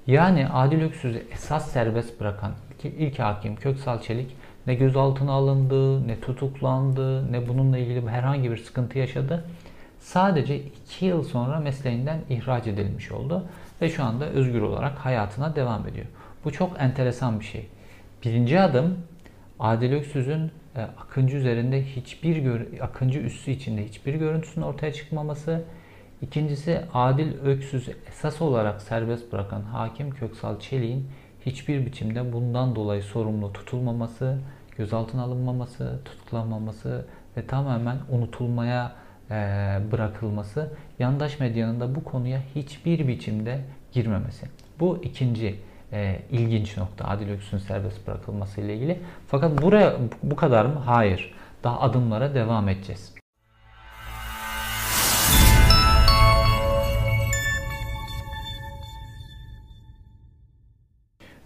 Yani 0.07 0.49
Adil 0.49 0.83
Öksüz'ü 0.83 1.27
esas 1.33 1.71
serbest 1.73 2.21
bırakan 2.21 2.53
ilk 2.85 3.19
hakim 3.19 3.57
Köksal 3.57 4.03
Çelik 4.03 4.37
ne 4.67 4.75
gözaltına 4.75 5.33
alındı, 5.33 6.09
ne 6.09 6.21
tutuklandı, 6.21 7.33
ne 7.33 7.49
bununla 7.49 7.79
ilgili 7.79 8.09
herhangi 8.09 8.51
bir 8.51 8.57
sıkıntı 8.57 8.99
yaşadı. 8.99 9.45
Sadece 10.01 10.57
2 10.57 11.07
yıl 11.07 11.25
sonra 11.25 11.61
mesleğinden 11.61 12.19
ihraç 12.31 12.67
edilmiş 12.67 13.13
oldu. 13.13 13.45
ve 13.83 13.89
şu 13.89 14.05
anda 14.05 14.27
özgür 14.27 14.63
olarak 14.63 14.99
hayatına 14.99 15.57
devam 15.57 15.89
ediyor. 15.89 16.07
Bu 16.45 16.53
çok 16.53 16.81
enteresan 16.81 17.41
bir 17.41 17.45
şey. 17.45 17.69
Birinci 18.25 18.61
adım 18.61 18.99
Adil 19.61 19.93
Öksüz'ün 19.93 20.51
Akıncı 20.83 21.37
üzerinde 21.37 21.85
hiçbir 21.85 22.45
Akıncı 22.81 23.19
üssü 23.19 23.51
içinde 23.51 23.85
hiçbir 23.85 24.15
görüntüsünün 24.15 24.65
ortaya 24.65 24.93
çıkmaması. 24.93 25.65
İkincisi 26.23 26.81
Adil 26.95 27.39
Öksüz 27.39 27.89
esas 28.09 28.43
olarak 28.43 28.83
serbest 28.83 29.33
bırakan 29.33 29.63
hakim 29.63 30.11
Köksal 30.11 30.61
Çelik'in 30.61 31.07
hiçbir 31.47 31.87
biçimde 31.87 32.33
bundan 32.33 32.77
dolayı 32.77 33.03
sorumlu 33.03 33.53
tutulmaması, 33.53 34.39
gözaltına 34.77 35.23
alınmaması, 35.23 36.01
tutuklanmaması 36.05 37.07
ve 37.37 37.47
tamamen 37.47 37.97
unutulmaya 38.11 38.93
e, 39.31 39.35
bırakılması, 39.93 40.73
yandaş 40.99 41.41
medyanın 41.41 41.81
da 41.81 41.95
bu 41.95 42.05
konuya 42.05 42.43
hiçbir 42.55 43.09
biçimde 43.09 43.61
girmemesi. 43.93 44.47
Bu 44.81 44.99
ikinci 45.03 45.61
e, 45.93 46.23
ilginç 46.31 46.77
nokta 46.77 47.05
Adil 47.05 47.31
Öksüz'ün 47.31 47.59
serbest 47.59 48.07
bırakılması 48.07 48.61
ile 48.61 48.75
ilgili. 48.75 49.01
Fakat 49.27 49.63
buraya 49.63 49.97
bu 50.23 50.37
kadar 50.37 50.65
mı? 50.65 50.83
Hayır. 50.85 51.35
Daha 51.65 51.81
adımlara 51.81 52.35
devam 52.35 52.69
edeceğiz. 52.69 53.15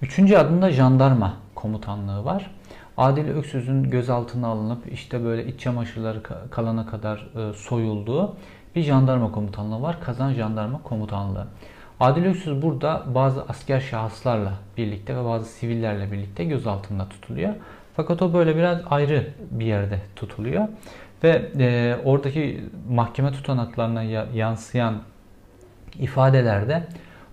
Üçüncü 0.03 0.37
adımda 0.37 0.71
jandarma 0.71 1.37
komutanlığı 1.55 2.25
var. 2.25 2.51
Adil 2.97 3.29
Öksüz'ün 3.29 3.83
gözaltına 3.91 4.47
alınıp 4.47 4.93
işte 4.93 5.25
böyle 5.25 5.47
iç 5.47 5.61
çamaşırları 5.61 6.23
kalana 6.51 6.87
kadar 6.87 7.29
e, 7.37 7.53
soyulduğu 7.53 8.37
bir 8.77 8.83
jandarma 8.83 9.33
komutanlığı 9.33 9.83
var. 9.83 10.01
Kazan 10.01 10.33
Jandarma 10.33 10.83
Komutanlığı. 10.83 11.47
Adil 12.01 12.25
Öksüz 12.25 12.63
burada 12.63 13.03
bazı 13.07 13.43
asker 13.43 13.81
şahıslarla 13.81 14.53
birlikte 14.77 15.17
ve 15.17 15.25
bazı 15.25 15.45
sivillerle 15.45 16.13
birlikte 16.13 16.45
gözaltında 16.45 17.09
tutuluyor. 17.09 17.55
Fakat 17.97 18.23
o 18.23 18.33
böyle 18.35 18.57
biraz 18.57 18.81
ayrı 18.91 19.27
bir 19.51 19.67
yerde 19.67 20.01
tutuluyor. 20.17 20.69
Ve 21.25 21.51
e, 21.59 21.97
oradaki 22.05 22.65
mahkeme 22.91 23.33
tutanaklarına 23.33 24.03
yansıyan 24.35 24.95
ifadelerde 25.99 26.87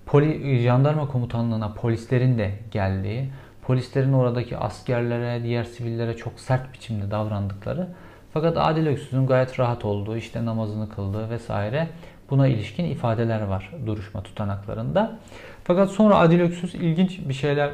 poli, 0.06 0.60
jandarma 0.60 1.08
komutanlığına 1.08 1.74
polislerin 1.74 2.38
de 2.38 2.52
geldiği, 2.72 3.30
polislerin 3.62 4.14
oradaki 4.14 4.58
askerlere, 4.58 5.44
diğer 5.44 5.64
sivillere 5.64 6.18
çok 6.18 6.40
sert 6.40 6.74
biçimde 6.74 7.12
davrandıkları 7.12 7.88
fakat 8.34 8.58
Adil 8.58 8.88
Öksüz'ün 8.88 9.28
gayet 9.28 9.60
rahat 9.60 9.86
olduğu, 9.86 10.18
işte 10.18 10.46
namazını 10.46 10.90
kıldığı 10.90 11.30
vesaire 11.30 11.88
buna 12.30 12.48
ilişkin 12.48 12.86
ifadeler 12.86 13.42
var 13.42 13.72
duruşma 13.86 14.24
tutanaklarında. 14.24 15.20
Fakat 15.64 15.92
sonra 15.92 16.18
Adil 16.18 16.40
Öksüz 16.40 16.76
ilginç 16.76 17.20
bir 17.30 17.34
şeyler 17.34 17.72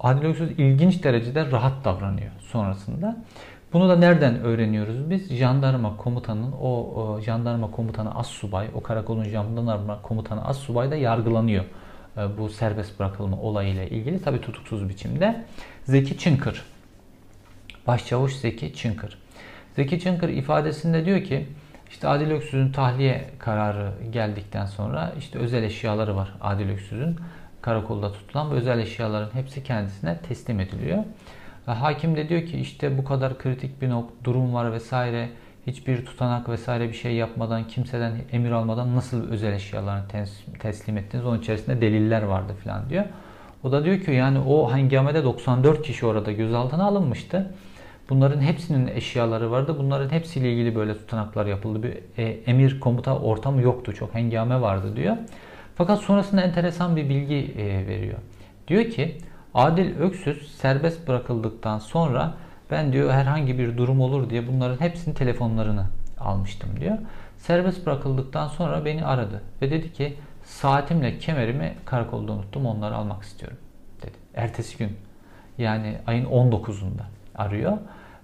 Adil 0.00 0.24
Öksüz 0.24 0.50
ilginç 0.50 1.04
derecede 1.04 1.50
rahat 1.50 1.84
davranıyor 1.84 2.30
sonrasında. 2.40 3.16
Bunu 3.72 3.88
da 3.88 3.96
nereden 3.96 4.40
öğreniyoruz 4.40 5.10
biz? 5.10 5.32
Jandarma 5.32 5.96
komutanının 5.96 6.52
o, 6.52 6.68
o 6.68 7.20
jandarma 7.20 7.70
komutanı 7.70 8.14
as 8.14 8.26
subay, 8.26 8.66
o 8.74 8.80
karakolun 8.80 9.24
jandarma 9.24 10.02
komutanı 10.02 10.44
as 10.44 10.58
subay 10.58 10.90
da 10.90 10.96
yargılanıyor. 10.96 11.64
E, 12.16 12.38
bu 12.38 12.48
serbest 12.48 12.98
bırakılma 12.98 13.36
olayıyla 13.36 13.84
ilgili 13.84 14.22
tabi 14.22 14.40
tutuksuz 14.40 14.88
biçimde. 14.88 15.44
Zeki 15.84 16.18
Çınkır, 16.18 16.62
Başçavuş 17.86 18.36
Zeki 18.36 18.74
Çınkır. 18.74 19.18
Zeki 19.76 20.00
Çınkır 20.00 20.28
ifadesinde 20.28 21.04
diyor 21.04 21.24
ki 21.24 21.46
işte 21.90 22.08
Adil 22.08 22.30
Öksüz'ün 22.30 22.72
tahliye 22.72 23.30
kararı 23.38 23.92
geldikten 24.10 24.66
sonra 24.66 25.12
işte 25.18 25.38
özel 25.38 25.62
eşyaları 25.62 26.16
var 26.16 26.32
Adil 26.40 26.70
Öksüz'ün 26.70 27.16
karakolda 27.62 28.12
tutulan 28.12 28.50
ve 28.50 28.54
özel 28.54 28.78
eşyaların 28.78 29.34
hepsi 29.34 29.62
kendisine 29.62 30.18
teslim 30.18 30.60
ediliyor. 30.60 31.04
Ve 31.68 31.72
hakim 31.72 32.16
de 32.16 32.28
diyor 32.28 32.46
ki 32.46 32.58
işte 32.58 32.98
bu 32.98 33.04
kadar 33.04 33.38
kritik 33.38 33.82
bir 33.82 33.90
durum 34.24 34.54
var 34.54 34.72
vesaire 34.72 35.28
hiçbir 35.66 36.06
tutanak 36.06 36.48
vesaire 36.48 36.88
bir 36.88 36.94
şey 36.94 37.14
yapmadan 37.14 37.66
kimseden 37.66 38.12
emir 38.32 38.50
almadan 38.50 38.96
nasıl 38.96 39.30
özel 39.30 39.52
eşyalarını 39.52 40.04
teslim 40.58 40.98
ettiniz 40.98 41.26
onun 41.26 41.38
içerisinde 41.38 41.80
deliller 41.80 42.22
vardı 42.22 42.52
falan 42.64 42.90
diyor. 42.90 43.04
O 43.64 43.72
da 43.72 43.84
diyor 43.84 44.00
ki 44.00 44.10
yani 44.10 44.38
o 44.38 44.72
hangamede 44.72 45.24
94 45.24 45.82
kişi 45.82 46.06
orada 46.06 46.32
gözaltına 46.32 46.84
alınmıştı. 46.84 47.54
Bunların 48.08 48.40
hepsinin 48.40 48.86
eşyaları 48.86 49.50
vardı. 49.50 49.76
Bunların 49.78 50.10
hepsiyle 50.10 50.52
ilgili 50.52 50.74
böyle 50.74 50.94
tutanaklar 50.94 51.46
yapıldı. 51.46 51.82
Bir 51.82 52.22
e, 52.22 52.24
emir 52.24 52.80
komuta 52.80 53.18
ortamı 53.18 53.62
yoktu. 53.62 53.94
Çok 53.94 54.14
hengame 54.14 54.60
vardı 54.60 54.96
diyor. 54.96 55.16
Fakat 55.74 56.00
sonrasında 56.00 56.42
enteresan 56.42 56.96
bir 56.96 57.08
bilgi 57.08 57.54
e, 57.58 57.86
veriyor. 57.86 58.18
Diyor 58.68 58.84
ki 58.84 59.18
Adil 59.54 59.96
Öksüz 59.96 60.56
serbest 60.56 61.08
bırakıldıktan 61.08 61.78
sonra 61.78 62.34
ben 62.70 62.92
diyor 62.92 63.10
herhangi 63.10 63.58
bir 63.58 63.76
durum 63.76 64.00
olur 64.00 64.30
diye 64.30 64.48
bunların 64.48 64.80
hepsinin 64.80 65.14
telefonlarını 65.14 65.86
almıştım 66.18 66.70
diyor. 66.80 66.98
Serbest 67.36 67.86
bırakıldıktan 67.86 68.48
sonra 68.48 68.84
beni 68.84 69.04
aradı 69.04 69.42
ve 69.62 69.70
dedi 69.70 69.92
ki 69.92 70.16
saatimle 70.44 71.18
kemerimi 71.18 71.74
karakolda 71.84 72.32
unuttum 72.32 72.66
onları 72.66 72.94
almak 72.94 73.22
istiyorum 73.22 73.58
dedi. 74.02 74.16
Ertesi 74.34 74.78
gün 74.78 74.96
yani 75.58 75.98
ayın 76.06 76.24
19'unda 76.24 77.02
arıyor 77.34 77.78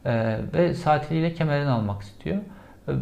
ee, 0.06 0.38
ve 0.54 0.74
saatliyle 0.74 1.34
kemerini 1.34 1.68
almak 1.68 2.02
istiyor. 2.02 2.36
Ee, 2.88 2.92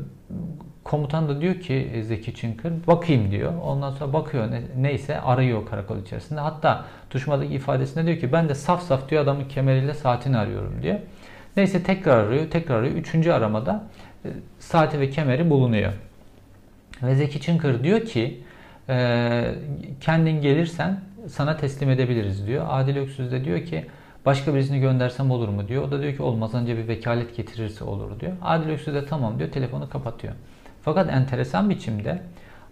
komutan 0.85 1.29
da 1.29 1.41
diyor 1.41 1.55
ki 1.55 1.91
e, 1.95 2.03
Zeki 2.03 2.35
Çınkır 2.35 2.73
bakayım 2.87 3.31
diyor. 3.31 3.53
Ondan 3.63 3.91
sonra 3.91 4.13
bakıyor 4.13 4.51
ne, 4.51 4.63
neyse 4.77 5.21
arıyor 5.21 5.67
karakol 5.67 5.99
içerisinde. 5.99 6.41
Hatta 6.41 6.85
duruşmadaki 7.11 7.55
ifadesinde 7.55 8.07
diyor 8.07 8.19
ki 8.19 8.33
ben 8.33 8.49
de 8.49 8.55
saf 8.55 8.83
saf 8.83 9.09
diyor 9.09 9.23
adamın 9.23 9.45
kemeriyle 9.45 9.95
saatini 9.95 10.37
arıyorum 10.37 10.83
diyor. 10.83 10.99
Neyse 11.57 11.83
tekrar 11.83 12.17
arıyor, 12.17 12.51
tekrar 12.51 12.77
arıyor. 12.77 12.95
Üçüncü 12.95 13.33
aramada 13.33 13.85
e, 14.25 14.29
saati 14.59 15.01
ve 15.01 15.11
kemeri 15.11 15.51
bulunuyor. 15.51 15.93
Ve 17.03 17.15
Zeki 17.15 17.41
Çınkır 17.41 17.85
diyor 17.85 18.01
ki 18.01 18.41
e, 18.89 19.55
kendin 20.01 20.41
gelirsen 20.41 21.01
sana 21.29 21.57
teslim 21.57 21.91
edebiliriz 21.91 22.47
diyor. 22.47 22.67
Adil 22.69 22.97
Öksüz 22.97 23.33
de 23.33 23.45
diyor 23.45 23.65
ki 23.65 23.87
Başka 24.27 24.55
birisini 24.55 24.81
göndersem 24.81 25.31
olur 25.31 25.49
mu 25.49 25.69
diyor. 25.69 25.83
O 25.83 25.91
da 25.91 26.03
diyor 26.03 26.17
ki 26.17 26.23
olmaz 26.23 26.55
önce 26.55 26.77
bir 26.77 26.89
vekalet 26.89 27.37
getirirse 27.37 27.85
olur 27.85 28.21
diyor. 28.21 28.33
Adil 28.43 28.71
Öksüz 28.71 28.95
de 28.95 29.07
tamam 29.07 29.39
diyor 29.39 29.51
telefonu 29.51 29.91
kapatıyor. 29.91 30.35
Fakat 30.83 31.11
enteresan 31.11 31.71
biçimde 31.71 32.23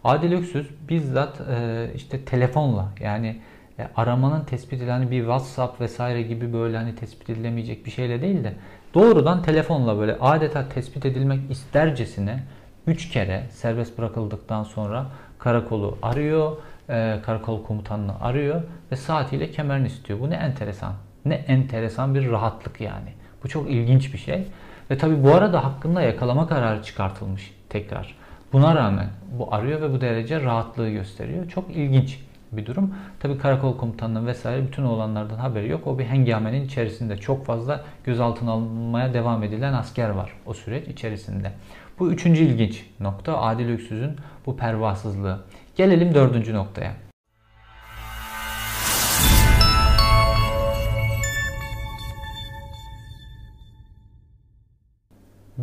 Adil 0.05 0.33
Öksüz 0.33 0.67
bizzat 0.89 1.41
e, 1.41 1.87
işte 1.95 2.25
telefonla 2.25 2.89
yani 3.01 3.41
e, 3.79 3.89
aramanın 3.97 4.45
tespit 4.45 4.73
edilen 4.73 5.11
bir 5.11 5.21
WhatsApp 5.21 5.81
vesaire 5.81 6.23
gibi 6.23 6.53
böyle 6.53 6.77
hani 6.77 6.95
tespit 6.95 7.31
edilemeyecek 7.31 7.87
bir 7.87 7.91
şeyle 7.91 8.23
değil 8.23 8.45
de 8.45 8.55
doğrudan 8.95 9.43
telefonla 9.43 9.99
böyle 9.99 10.17
adeta 10.21 10.69
tespit 10.69 11.07
edilmek 11.07 11.51
istercesine 11.51 12.43
3 12.87 13.11
kere 13.11 13.47
serbest 13.51 13.99
bırakıldıktan 13.99 14.65
sonra 14.65 15.07
karakolu 15.39 15.99
arıyor, 16.03 16.57
e, 16.89 17.19
karakol 17.27 17.65
komutanını 17.65 18.21
arıyor 18.21 18.63
ve 18.93 18.97
saatiyle 18.97 19.51
kemerini 19.51 19.87
istiyor. 19.87 20.21
Bu 20.21 20.31
ne 20.31 20.35
enteresan. 20.35 20.93
Ne 21.25 21.35
enteresan 21.35 22.15
bir 22.15 22.31
rahatlık 22.31 22.81
yani. 22.81 23.13
Bu 23.45 23.49
çok 23.49 23.71
ilginç 23.71 24.13
bir 24.13 24.19
şey. 24.19 24.47
Ve 24.91 24.99
tabi 24.99 25.25
bu 25.25 25.35
arada 25.35 25.65
hakkında 25.65 26.03
yakalama 26.03 26.49
kararı 26.49 26.83
çıkartılmış 26.83 27.55
tekrar. 27.69 28.17
Buna 28.53 28.75
rağmen 28.75 29.09
bu 29.39 29.55
arıyor 29.55 29.81
ve 29.81 29.93
bu 29.93 30.01
derece 30.01 30.43
rahatlığı 30.43 30.91
gösteriyor. 30.91 31.49
Çok 31.49 31.71
ilginç 31.71 32.19
bir 32.53 32.67
durum. 32.67 32.95
Tabi 33.21 33.39
karakol 33.39 33.77
komutanının 33.77 34.27
vesaire 34.27 34.67
bütün 34.67 34.83
olanlardan 34.83 35.37
haberi 35.37 35.69
yok. 35.69 35.87
O 35.87 35.99
bir 35.99 36.05
hengamenin 36.05 36.65
içerisinde 36.65 37.17
çok 37.17 37.47
fazla 37.47 37.85
gözaltına 38.05 38.51
alınmaya 38.51 39.15
devam 39.15 39.43
edilen 39.43 39.73
asker 39.73 40.11
var 40.11 40.33
o 40.47 40.55
süreç 40.55 40.89
içerisinde. 40.89 41.53
Bu 41.99 42.13
üçüncü 42.13 42.43
ilginç 42.43 42.87
nokta 43.01 43.41
Adil 43.41 43.69
Öksüz'ün 43.69 44.17
bu 44.47 44.57
pervasızlığı. 44.57 45.41
Gelelim 45.77 46.15
dördüncü 46.15 46.55
noktaya. 46.55 47.10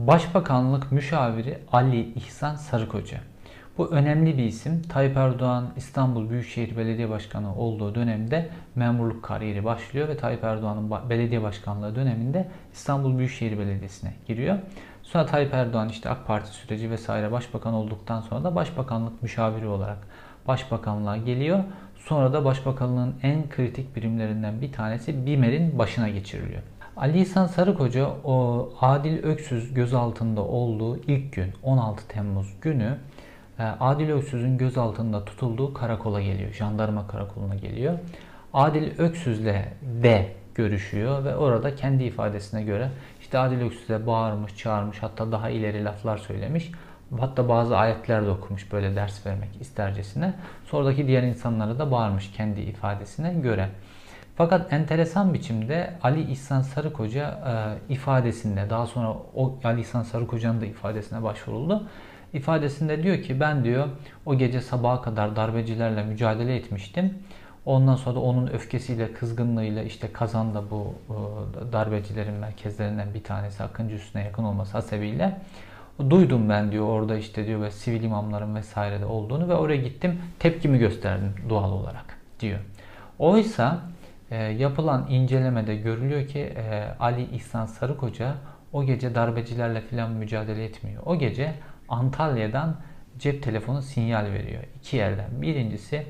Başbakanlık 0.08 0.92
müşaviri 0.92 1.58
Ali 1.72 2.14
İhsan 2.14 2.56
Sarıkoca. 2.56 3.18
Bu 3.78 3.92
önemli 3.92 4.38
bir 4.38 4.44
isim. 4.44 4.82
Tayyip 4.82 5.18
Erdoğan 5.18 5.68
İstanbul 5.76 6.30
Büyükşehir 6.30 6.78
Belediye 6.78 7.10
Başkanı 7.10 7.56
olduğu 7.56 7.96
dönemde 7.96 8.50
memurluk 8.76 9.24
kariyeri 9.24 9.66
başlıyor 9.66 10.08
ve 10.08 10.18
Tayyip 10.18 10.44
Erdoğan'ın 10.44 11.10
belediye 11.10 11.42
başkanlığı 11.42 11.96
döneminde 11.96 12.48
İstanbul 12.74 13.18
Büyükşehir 13.18 13.60
Belediyesi'ne 13.60 14.14
giriyor. 14.28 14.58
Sonra 15.04 15.26
Tayyip 15.26 15.54
Erdoğan 15.54 15.90
işte 15.90 16.10
AK 16.10 16.28
Parti 16.28 16.50
süreci 16.50 16.92
vesaire 16.92 17.32
başbakan 17.32 17.74
olduktan 17.74 18.22
sonra 18.22 18.44
da 18.44 18.56
başbakanlık 18.56 19.24
müşaviri 19.24 19.68
olarak 19.68 19.98
başbakanlığa 20.48 21.18
geliyor. 21.18 21.64
Sonra 21.96 22.34
da 22.34 22.46
başbakanlığın 22.46 23.16
en 23.24 23.50
kritik 23.50 23.96
birimlerinden 23.96 24.62
bir 24.62 24.72
tanesi 24.72 25.26
BİMER'in 25.26 25.80
başına 25.80 26.10
geçiriliyor. 26.10 26.62
Ali 26.98 27.22
İhsan 27.22 27.48
Sarıkoca 27.48 28.08
o 28.24 28.70
Adil 28.82 29.24
Öksüz 29.24 29.74
gözaltında 29.74 30.42
olduğu 30.42 30.98
ilk 30.98 31.34
gün 31.34 31.54
16 31.64 32.08
Temmuz 32.08 32.54
günü 32.62 32.98
e, 33.60 33.64
Adil 33.64 34.10
Öksüz'ün 34.10 34.58
gözaltında 34.58 35.26
tutulduğu 35.26 35.74
karakola 35.74 36.22
geliyor. 36.22 36.54
Jandarma 36.54 37.08
karakoluna 37.08 37.56
geliyor. 37.56 38.00
Adil 38.54 39.00
Öksüz'le 39.00 39.56
de 40.04 40.34
görüşüyor 40.56 41.26
ve 41.26 41.36
orada 41.36 41.76
kendi 41.76 42.04
ifadesine 42.04 42.64
göre 42.64 42.90
işte 43.22 43.40
Adil 43.40 43.62
Öksüz'e 43.62 44.08
bağırmış, 44.08 44.58
çağırmış 44.58 45.04
hatta 45.04 45.32
daha 45.32 45.50
ileri 45.50 45.86
laflar 45.86 46.18
söylemiş. 46.18 46.72
Hatta 47.20 47.50
bazı 47.50 47.78
ayetler 47.78 48.26
de 48.26 48.30
okumuş 48.30 48.72
böyle 48.72 48.96
ders 48.96 49.26
vermek 49.26 49.50
istercesine. 49.62 50.34
Sonraki 50.66 51.08
diğer 51.08 51.24
insanlara 51.24 51.80
da 51.80 51.92
bağırmış 51.92 52.32
kendi 52.32 52.62
ifadesine 52.62 53.34
göre. 53.34 53.70
Fakat 54.38 54.74
enteresan 54.74 55.34
biçimde 55.34 55.94
Ali 56.04 56.32
İhsan 56.32 56.62
Sarıkoca 56.62 57.40
e, 57.90 57.94
ifadesinde 57.94 58.70
daha 58.70 58.86
sonra 58.86 59.16
o 59.36 59.60
Ali 59.64 59.82
İhsan 59.82 60.04
Sarıkoca'nın 60.04 60.62
da 60.62 60.66
ifadesine 60.66 61.24
başvuruldu. 61.24 61.88
İfadesinde 62.34 63.04
diyor 63.04 63.22
ki 63.22 63.40
ben 63.40 63.64
diyor 63.64 63.88
o 64.26 64.38
gece 64.38 64.62
sabaha 64.62 65.02
kadar 65.02 65.36
darbecilerle 65.36 66.04
mücadele 66.04 66.56
etmiştim. 66.56 67.14
Ondan 67.66 67.96
sonra 67.96 68.16
da 68.16 68.20
onun 68.20 68.48
öfkesiyle, 68.48 69.14
kızgınlığıyla 69.14 69.84
işte 69.84 70.12
kazanda 70.12 70.64
bu 70.72 70.94
e, 71.10 71.14
darbecilerin 71.74 72.34
merkezlerinden 72.34 73.14
bir 73.14 73.24
tanesi 73.24 73.64
Akıncı 73.64 73.96
üstüne 73.96 74.24
yakın 74.24 74.44
olması 74.44 74.72
hasebiyle 74.72 75.38
duydum 76.10 76.50
ben 76.50 76.72
diyor 76.72 76.86
orada 76.86 77.18
işte 77.18 77.48
diyor 77.48 77.62
ve 77.62 77.72
sivil 77.72 78.04
imamların 78.04 78.56
vesaire 78.56 79.02
de 79.02 79.06
olduğunu 79.06 79.50
ve 79.50 79.54
oraya 79.54 79.78
gittim 79.78 80.22
tepkimi 80.40 80.78
gösterdim 80.78 81.34
doğal 81.50 81.72
olarak 81.72 82.06
diyor. 82.40 82.60
Oysa 83.20 83.82
e, 84.32 84.36
yapılan 84.36 85.08
incelemede 85.10 85.76
görülüyor 85.76 86.28
ki 86.28 86.40
e, 86.40 86.88
Ali 87.00 87.36
İhsan 87.36 87.66
Sarıkoca 87.66 88.36
o 88.74 88.84
gece 88.84 89.16
darbecilerle 89.16 89.82
filan 89.82 90.12
mücadele 90.12 90.64
etmiyor. 90.64 91.04
O 91.06 91.20
gece 91.20 91.54
Antalya'dan 91.90 92.76
cep 93.20 93.44
telefonu 93.44 93.82
sinyal 93.82 94.26
veriyor. 94.26 94.64
iki 94.80 94.98
yerden. 94.98 95.42
Birincisi 95.42 96.06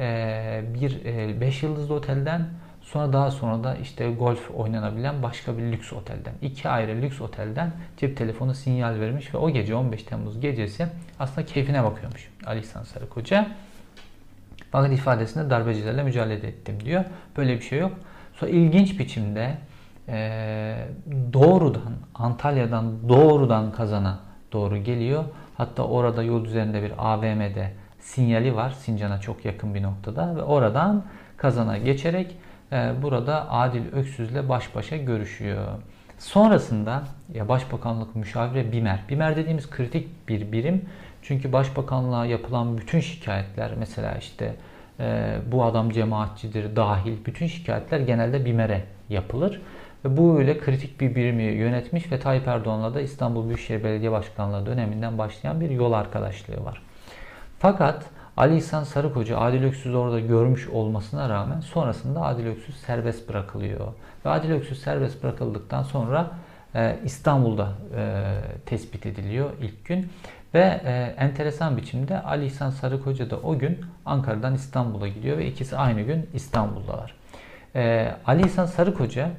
e, 0.00 0.64
bir 0.74 1.04
5 1.40 1.62
e, 1.62 1.66
yıldızlı 1.66 1.94
otelden 1.94 2.48
sonra 2.82 3.12
daha 3.12 3.30
sonra 3.30 3.64
da 3.64 3.76
işte 3.76 4.10
golf 4.10 4.50
oynanabilen 4.50 5.22
başka 5.22 5.58
bir 5.58 5.62
lüks 5.62 5.92
otelden. 5.92 6.34
iki 6.42 6.68
ayrı 6.68 7.02
lüks 7.02 7.20
otelden 7.20 7.72
cep 7.96 8.16
telefonu 8.16 8.54
sinyal 8.54 9.00
vermiş 9.00 9.34
ve 9.34 9.38
o 9.38 9.50
gece 9.50 9.74
15 9.74 10.02
Temmuz 10.02 10.40
gecesi 10.40 10.86
aslında 11.18 11.46
keyfine 11.46 11.84
bakıyormuş 11.84 12.30
Ali 12.46 12.60
İhsan 12.60 12.82
Sarıkoca. 12.82 13.46
Fakat 14.70 14.92
ifadesinde 14.92 15.50
darbecilerle 15.50 16.02
mücadele 16.02 16.46
ettim 16.46 16.80
diyor. 16.84 17.04
Böyle 17.36 17.56
bir 17.56 17.62
şey 17.62 17.78
yok. 17.78 17.92
Sonra 18.34 18.50
ilginç 18.50 18.98
biçimde 18.98 19.58
e, 20.08 20.76
doğrudan 21.32 21.92
Antalya'dan 22.14 23.08
doğrudan 23.08 23.72
kazana 23.72 24.18
doğru 24.52 24.76
geliyor. 24.76 25.24
Hatta 25.56 25.82
orada 25.82 26.22
yol 26.22 26.44
üzerinde 26.44 26.82
bir 26.82 26.92
AVM'de 26.98 27.72
sinyali 28.00 28.56
var. 28.56 28.70
Sincan'a 28.70 29.20
çok 29.20 29.44
yakın 29.44 29.74
bir 29.74 29.82
noktada 29.82 30.36
ve 30.36 30.42
oradan 30.42 31.04
kazana 31.36 31.78
geçerek 31.78 32.36
e, 32.72 32.92
burada 33.02 33.50
Adil 33.50 33.92
Öksüz'le 33.92 34.48
baş 34.48 34.74
başa 34.74 34.96
görüşüyor. 34.96 35.66
Sonrasında 36.18 37.02
ya 37.34 37.48
Başbakanlık 37.48 38.16
müşavire 38.16 38.72
BİMER. 38.72 39.00
BİMER 39.08 39.36
dediğimiz 39.36 39.70
kritik 39.70 40.28
bir 40.28 40.52
birim. 40.52 40.84
Çünkü 41.28 41.52
Başbakanlığa 41.52 42.26
yapılan 42.26 42.78
bütün 42.78 43.00
şikayetler 43.00 43.70
mesela 43.78 44.14
işte 44.14 44.56
e, 45.00 45.36
bu 45.52 45.64
adam 45.64 45.90
cemaatçidir 45.90 46.76
dahil 46.76 47.24
bütün 47.26 47.46
şikayetler 47.46 48.00
genelde 48.00 48.44
BİMER'e 48.44 48.84
yapılır. 49.08 49.62
Ve 50.04 50.16
bu 50.16 50.38
öyle 50.38 50.58
kritik 50.58 51.00
bir 51.00 51.14
birimi 51.14 51.42
yönetmiş 51.42 52.12
ve 52.12 52.20
Tayyip 52.20 52.48
Erdoğan'la 52.48 52.94
da 52.94 53.00
İstanbul 53.00 53.46
Büyükşehir 53.46 53.84
Belediye 53.84 54.12
Başkanlığı 54.12 54.66
döneminden 54.66 55.18
başlayan 55.18 55.60
bir 55.60 55.70
yol 55.70 55.92
arkadaşlığı 55.92 56.64
var. 56.64 56.82
Fakat 57.58 58.04
Ali 58.36 58.56
İhsan 58.56 58.84
Sarıkoca 58.84 59.38
Adil 59.38 59.64
Öksüz 59.64 59.94
orada 59.94 60.20
görmüş 60.20 60.68
olmasına 60.68 61.28
rağmen 61.28 61.60
sonrasında 61.60 62.22
Adil 62.22 62.46
Öksüz 62.46 62.76
serbest 62.76 63.28
bırakılıyor. 63.28 63.86
Ve 64.24 64.30
Adil 64.30 64.50
Öksüz 64.50 64.82
serbest 64.82 65.22
bırakıldıktan 65.22 65.82
sonra 65.82 66.30
e, 66.74 66.96
İstanbul'da 67.04 67.72
e, 67.96 68.22
tespit 68.66 69.06
ediliyor 69.06 69.50
ilk 69.60 69.84
gün. 69.84 70.10
Ve 70.56 70.80
e, 70.84 71.14
enteresan 71.18 71.76
biçimde 71.76 72.22
Ali 72.22 72.46
İhsan 72.46 72.70
Sarıkoca 72.70 73.30
da 73.30 73.36
o 73.36 73.58
gün 73.58 73.80
Ankara'dan 74.06 74.54
İstanbul'a 74.54 75.08
gidiyor 75.08 75.38
ve 75.38 75.46
ikisi 75.46 75.76
aynı 75.76 76.02
gün 76.02 76.30
İstanbul'dalar. 76.34 77.14
E, 77.74 78.12
Ali 78.26 78.46
İhsan 78.46 78.66
Sarıkoca 78.66 79.30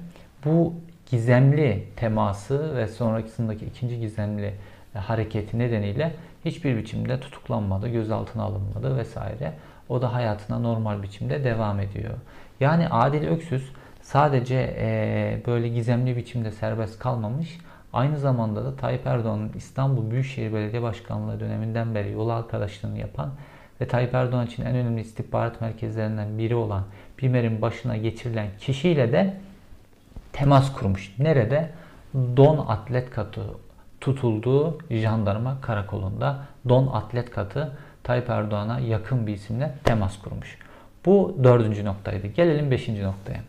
bu 0.46 0.74
gizemli 1.12 1.88
teması 1.96 2.76
ve 2.76 2.88
sonrasındaki 2.88 3.66
ikinci 3.66 4.00
gizemli 4.00 4.54
hareketi 4.94 5.60
nedeniyle 5.60 6.14
hiçbir 6.46 6.78
biçimde 6.78 7.20
tutuklanmadı, 7.20 7.88
gözaltına 7.88 8.44
alınmadı 8.44 8.98
vesaire. 8.98 9.54
O 9.90 10.02
da 10.02 10.14
hayatına 10.14 10.60
normal 10.60 11.04
biçimde 11.04 11.44
devam 11.44 11.80
ediyor. 11.80 12.14
Yani 12.60 12.88
Adil 12.90 13.28
Öksüz 13.28 13.72
sadece 14.02 14.76
e, 14.78 15.42
böyle 15.48 15.68
gizemli 15.68 16.18
biçimde 16.18 16.52
serbest 16.52 17.00
kalmamış, 17.00 17.58
aynı 17.94 18.20
zamanda 18.20 18.66
da 18.66 18.76
Tayyip 18.76 19.08
Erdoğan'ın 19.08 19.52
İstanbul 19.56 20.12
Büyükşehir 20.12 20.54
Belediye 20.54 20.82
Başkanlığı 20.82 21.40
döneminden 21.40 21.96
beri 21.96 22.12
yol 22.12 22.30
arkadaşlığını 22.30 22.98
yapan 22.98 23.32
ve 23.82 23.88
Tayyip 23.88 24.14
Erdoğan 24.14 24.46
için 24.46 24.66
en 24.66 24.76
önemli 24.76 25.02
istihbarat 25.02 25.62
merkezlerinden 25.62 26.38
biri 26.38 26.56
olan 26.56 26.84
BİMER'in 27.22 27.62
başına 27.62 27.98
geçirilen 27.98 28.48
kişiyle 28.60 29.12
de 29.12 29.38
temas 30.34 30.74
kurmuş. 30.74 31.16
Nerede? 31.20 31.72
Don 32.16 32.66
Atlet 32.68 33.10
Katı 33.10 33.42
tutulduğu 34.02 34.78
jandarma 34.90 35.62
karakolunda 35.62 36.40
Don 36.70 36.88
Atlet 36.88 37.32
Katı 37.32 37.78
Tayyip 38.04 38.30
Erdoğan'a 38.30 38.80
yakın 38.80 39.28
bir 39.28 39.34
isimle 39.34 39.74
temas 39.84 40.22
kurmuş. 40.22 40.58
Bu 41.06 41.38
dördüncü 41.44 41.86
noktaydı. 41.86 42.28
Gelelim 42.28 42.72
beşinci 42.72 43.04
noktaya. 43.04 43.40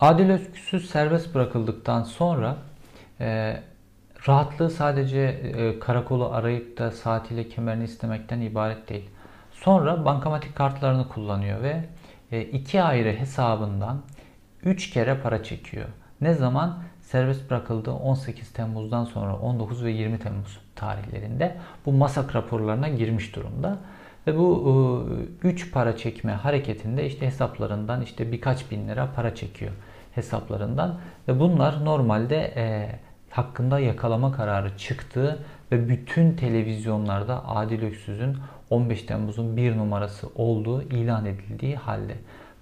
Adil 0.00 0.30
Özküsüz 0.30 0.90
serbest 0.90 1.34
bırakıldıktan 1.34 2.02
sonra 2.02 2.56
e, 3.20 3.56
Rahatlığı 4.28 4.70
sadece 4.70 5.20
e, 5.20 5.78
karakolu 5.78 6.32
arayıp 6.32 6.78
da 6.78 6.90
saatiyle 6.90 7.48
kemerini 7.48 7.84
istemekten 7.84 8.40
ibaret 8.40 8.88
değil. 8.88 9.10
Sonra 9.52 10.04
bankamatik 10.04 10.56
kartlarını 10.56 11.08
kullanıyor 11.08 11.62
ve 11.62 11.84
e, 12.32 12.42
iki 12.42 12.82
ayrı 12.82 13.12
hesabından 13.12 14.02
3 14.62 14.90
kere 14.90 15.20
para 15.20 15.42
çekiyor. 15.42 15.86
Ne 16.20 16.34
zaman? 16.34 16.78
Serbest 17.00 17.50
bırakıldı 17.50 17.92
18 17.92 18.52
Temmuz'dan 18.52 19.04
sonra 19.04 19.36
19 19.36 19.84
ve 19.84 19.90
20 19.90 20.18
Temmuz 20.18 20.58
tarihlerinde 20.74 21.56
bu 21.86 21.92
masak 21.92 22.34
raporlarına 22.34 22.88
girmiş 22.88 23.36
durumda. 23.36 23.78
Ve 24.26 24.38
bu 24.38 25.08
3 25.42 25.66
e, 25.66 25.70
para 25.70 25.96
çekme 25.96 26.32
hareketinde 26.32 27.06
işte 27.06 27.26
hesaplarından 27.26 28.02
işte 28.02 28.32
birkaç 28.32 28.70
bin 28.70 28.88
lira 28.88 29.08
para 29.16 29.34
çekiyor 29.34 29.72
hesaplarından. 30.16 30.94
Ve 31.28 31.40
bunlar 31.40 31.84
normalde 31.84 32.52
hakkında 33.30 33.78
yakalama 33.78 34.32
kararı 34.32 34.76
çıktı 34.78 35.38
ve 35.72 35.88
bütün 35.88 36.36
televizyonlarda 36.36 37.48
Adil 37.48 37.82
Öksüz'ün 37.82 38.36
15 38.70 39.02
Temmuz'un 39.02 39.56
bir 39.56 39.76
numarası 39.76 40.28
olduğu 40.34 40.82
ilan 40.82 41.26
edildiği 41.26 41.76
halde. 41.76 42.14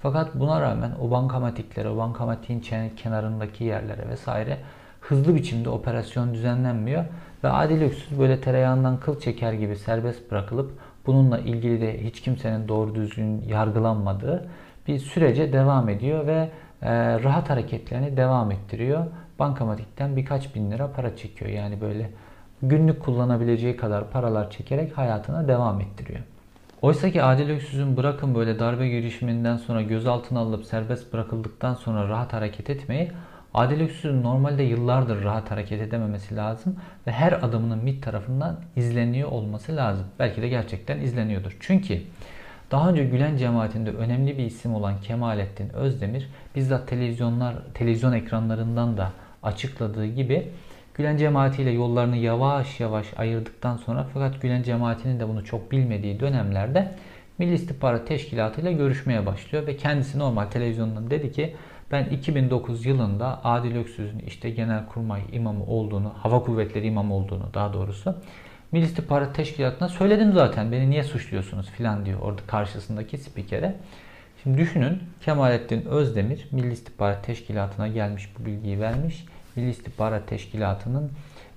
Fakat 0.03 0.35
buna 0.35 0.61
rağmen 0.61 0.93
o 1.03 1.11
bankamatiklere, 1.11 1.88
o 1.88 1.97
bankamatiğin 1.97 2.64
kenarındaki 2.97 3.64
yerlere 3.64 4.09
vesaire 4.09 4.59
hızlı 5.01 5.35
biçimde 5.35 5.71
operasyon 5.71 6.35
düzenlenmiyor 6.35 7.05
ve 7.45 7.49
Adil 7.49 7.83
Öksüz 7.83 8.19
böyle 8.19 8.40
tereyağından 8.40 9.01
kıl 9.01 9.21
çeker 9.21 9.53
gibi 9.53 9.77
serbest 9.77 10.31
bırakılıp 10.31 10.73
bununla 11.07 11.38
ilgili 11.38 11.81
de 11.81 12.05
hiç 12.05 12.21
kimsenin 12.21 12.69
doğru 12.69 12.95
düzgün 12.95 13.43
yargılanmadığı 13.49 14.49
bir 14.88 14.99
sürece 14.99 15.53
devam 15.53 15.88
ediyor 15.88 16.27
ve 16.27 16.51
e, 16.85 17.23
rahat 17.23 17.51
hareketlerini 17.51 18.16
devam 18.16 18.51
ettiriyor 18.51 19.07
bankamatikten 19.38 20.16
birkaç 20.16 20.55
bin 20.55 20.70
lira 20.70 20.92
para 20.92 21.16
çekiyor. 21.16 21.51
Yani 21.51 21.81
böyle 21.81 22.11
günlük 22.62 23.03
kullanabileceği 23.03 23.77
kadar 23.77 24.11
paralar 24.11 24.51
çekerek 24.51 24.99
hayatına 24.99 25.49
devam 25.49 25.81
ettiriyor. 25.81 26.20
Oysa 26.83 27.11
ki 27.11 27.23
Adil 27.23 27.51
Öksüz'ün 27.51 27.97
bırakın 27.97 28.35
böyle 28.35 28.59
darbe 28.59 28.88
girişiminden 28.88 29.57
sonra 29.57 29.83
gözaltına 29.83 30.40
alınıp 30.40 30.64
serbest 30.64 31.12
bırakıldıktan 31.12 31.75
sonra 31.75 32.09
rahat 32.09 32.33
hareket 32.33 32.70
etmeyi 32.70 33.11
Adil 33.55 33.81
Öksüz'ün 33.81 34.23
normalde 34.23 34.62
yıllardır 34.62 35.25
rahat 35.25 35.51
hareket 35.51 35.81
edememesi 35.81 36.37
lazım 36.37 36.77
ve 37.07 37.12
her 37.12 37.33
adımının 37.33 37.85
MİT 37.85 38.03
tarafından 38.03 38.57
izleniyor 38.77 39.29
olması 39.29 39.77
lazım. 39.77 40.07
Belki 40.18 40.42
de 40.42 40.49
gerçekten 40.49 41.01
izleniyordur. 41.01 41.57
Çünkü 41.61 42.01
daha 42.70 42.90
önce 42.90 43.05
Gülen 43.05 43.37
cemaatinde 43.37 43.90
önemli 43.90 44.38
bir 44.38 44.44
isim 44.44 44.74
olan 44.74 45.00
Kemalettin 45.00 45.68
Özdemir 45.68 46.29
bizzat 46.57 46.88
televizyonlar, 46.88 47.55
televizyon 47.74 48.12
ekranlarından 48.12 48.96
da 48.96 49.12
açıkladığı 49.42 50.07
gibi 50.07 50.48
Gülen 50.94 51.16
cemaatiyle 51.16 51.70
yollarını 51.70 52.16
yavaş 52.16 52.81
yavaş 52.81 53.07
ayırdıktan 53.16 53.77
sonra 53.77 54.07
fakat 54.12 54.42
Gülen 54.42 54.62
cemaatinin 54.62 55.20
de 55.20 55.29
bunu 55.29 55.44
çok 55.44 55.72
bilmediği 55.72 56.20
dönemlerde 56.20 56.94
Milli 57.38 57.55
İstihbarat 57.55 58.09
Teşkilatı 58.09 58.61
ile 58.61 58.72
görüşmeye 58.72 59.27
başlıyor 59.27 59.66
ve 59.66 59.77
kendisi 59.77 60.18
normal 60.18 60.44
televizyondan 60.44 61.11
dedi 61.11 61.33
ki 61.33 61.57
Ben 61.90 62.05
2009 62.05 62.87
yılında 62.87 63.44
Adil 63.44 63.77
Öksüz'ün 63.77 64.18
işte 64.18 64.50
Genelkurmay 64.50 65.22
imamı 65.33 65.64
olduğunu, 65.64 66.12
Hava 66.18 66.42
Kuvvetleri 66.42 66.87
imamı 66.87 67.14
olduğunu 67.14 67.50
daha 67.55 67.72
doğrusu 67.72 68.16
Milli 68.74 68.84
İstihbarat 68.84 69.34
Teşkilatı'na 69.34 69.88
söyledim 69.88 70.32
zaten. 70.32 70.72
Beni 70.72 70.90
niye 70.90 71.04
suçluyorsunuz 71.04 71.70
filan 71.70 72.06
diyor 72.06 72.20
orada 72.20 72.42
karşısındaki 72.46 73.18
spikere. 73.18 73.74
Şimdi 74.42 74.58
düşünün 74.58 75.02
Kemalettin 75.20 75.84
Özdemir 75.84 76.48
Milli 76.50 76.72
İstihbarat 76.72 77.24
Teşkilatı'na 77.24 77.88
gelmiş 77.88 78.30
bu 78.38 78.46
bilgiyi 78.46 78.80
vermiş. 78.80 79.24
Milli 79.56 79.70
İstihbarat 79.70 80.28
Teşkilatı'nın 80.28 81.10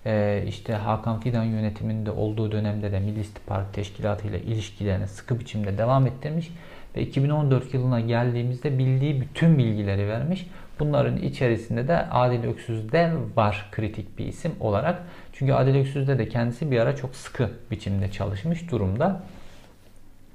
e, 0.06 0.44
işte 0.48 0.74
Hakan 0.74 1.20
Fidan 1.20 1.44
yönetiminde 1.44 2.12
olduğu 2.12 2.52
dönemde 2.52 2.92
de 2.92 3.00
Milli 3.00 3.20
İstihbarat 3.20 3.74
Teşkilatı 3.74 4.28
ile 4.28 4.42
ilişkilerini 4.42 5.08
sıkı 5.08 5.40
biçimde 5.40 5.78
devam 5.78 6.08
ettirmiş 6.08 6.52
ve 6.96 7.02
2014 7.02 7.74
yılına 7.74 8.00
geldiğimizde 8.00 8.78
bildiği 8.78 9.22
bütün 9.22 9.58
bilgileri 9.58 10.08
vermiş. 10.08 10.48
Bunların 10.80 11.18
içerisinde 11.18 11.88
de 11.88 11.98
Adil 11.98 12.44
Öksüz'de 12.44 13.14
var 13.36 13.70
kritik 13.72 14.18
bir 14.18 14.26
isim 14.26 14.52
olarak. 14.60 15.04
Çünkü 15.38 15.54
Adil 15.54 15.76
Öksüz'de 15.76 16.20
de 16.20 16.30
kendisi 16.30 16.72
bir 16.72 16.80
ara 16.80 16.96
çok 16.96 17.16
sıkı 17.16 17.50
biçimde 17.72 18.12
çalışmış 18.12 18.72
durumda. 18.72 19.22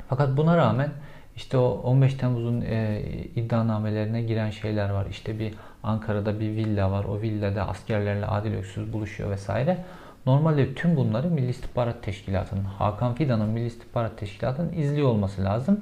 Fakat 0.08 0.36
buna 0.36 0.56
rağmen 0.56 0.90
işte 1.36 1.56
o 1.56 1.68
15 1.68 2.14
Temmuz'un 2.14 2.60
e, 2.60 3.02
iddianamelerine 3.36 4.22
giren 4.22 4.50
şeyler 4.50 4.90
var. 4.90 5.06
İşte 5.10 5.38
bir 5.38 5.54
Ankara'da 5.82 6.40
bir 6.40 6.48
villa 6.48 6.90
var. 6.90 7.04
O 7.04 7.20
villada 7.20 7.68
askerlerle 7.68 8.26
Adil 8.26 8.54
Öksüz 8.54 8.92
buluşuyor 8.92 9.30
vesaire. 9.30 9.78
Normalde 10.26 10.74
tüm 10.74 10.96
bunları 10.96 11.30
Milli 11.30 11.50
İstihbarat 11.50 12.02
Teşkilatı'nın, 12.02 12.64
Hakan 12.64 13.14
Fidan'ın 13.14 13.48
Milli 13.48 13.66
İstihbarat 13.66 14.18
Teşkilatı'nın 14.18 14.72
izliyor 14.72 15.08
olması 15.08 15.44
lazım. 15.44 15.80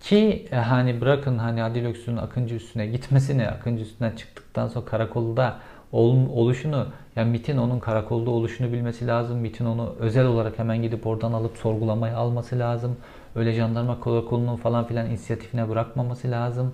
Ki 0.00 0.48
e, 0.52 0.56
hani 0.56 1.00
bırakın 1.00 1.38
hani 1.38 1.62
Adil 1.62 1.86
Öksüz'ün 1.86 2.16
Akıncı 2.16 2.54
üstüne 2.54 2.86
gitmesini, 2.86 3.48
Akıncı 3.48 3.82
üstünden 3.82 4.16
çıktıktan 4.16 4.68
sonra 4.68 4.84
karakolda 4.84 5.58
oluşunu, 5.92 6.86
yani 7.16 7.30
MIT'in 7.30 7.56
onun 7.56 7.78
karakolda 7.78 8.30
oluşunu 8.30 8.72
bilmesi 8.72 9.06
lazım. 9.06 9.38
MIT'in 9.38 9.64
onu 9.64 9.94
özel 9.98 10.26
olarak 10.26 10.58
hemen 10.58 10.82
gidip 10.82 11.06
oradan 11.06 11.32
alıp 11.32 11.56
sorgulamaya 11.56 12.16
alması 12.16 12.58
lazım. 12.58 12.96
Öyle 13.34 13.52
jandarma 13.52 14.00
karakolunun 14.00 14.56
falan 14.56 14.84
filan 14.84 15.06
inisiyatifine 15.06 15.68
bırakmaması 15.68 16.30
lazım. 16.30 16.72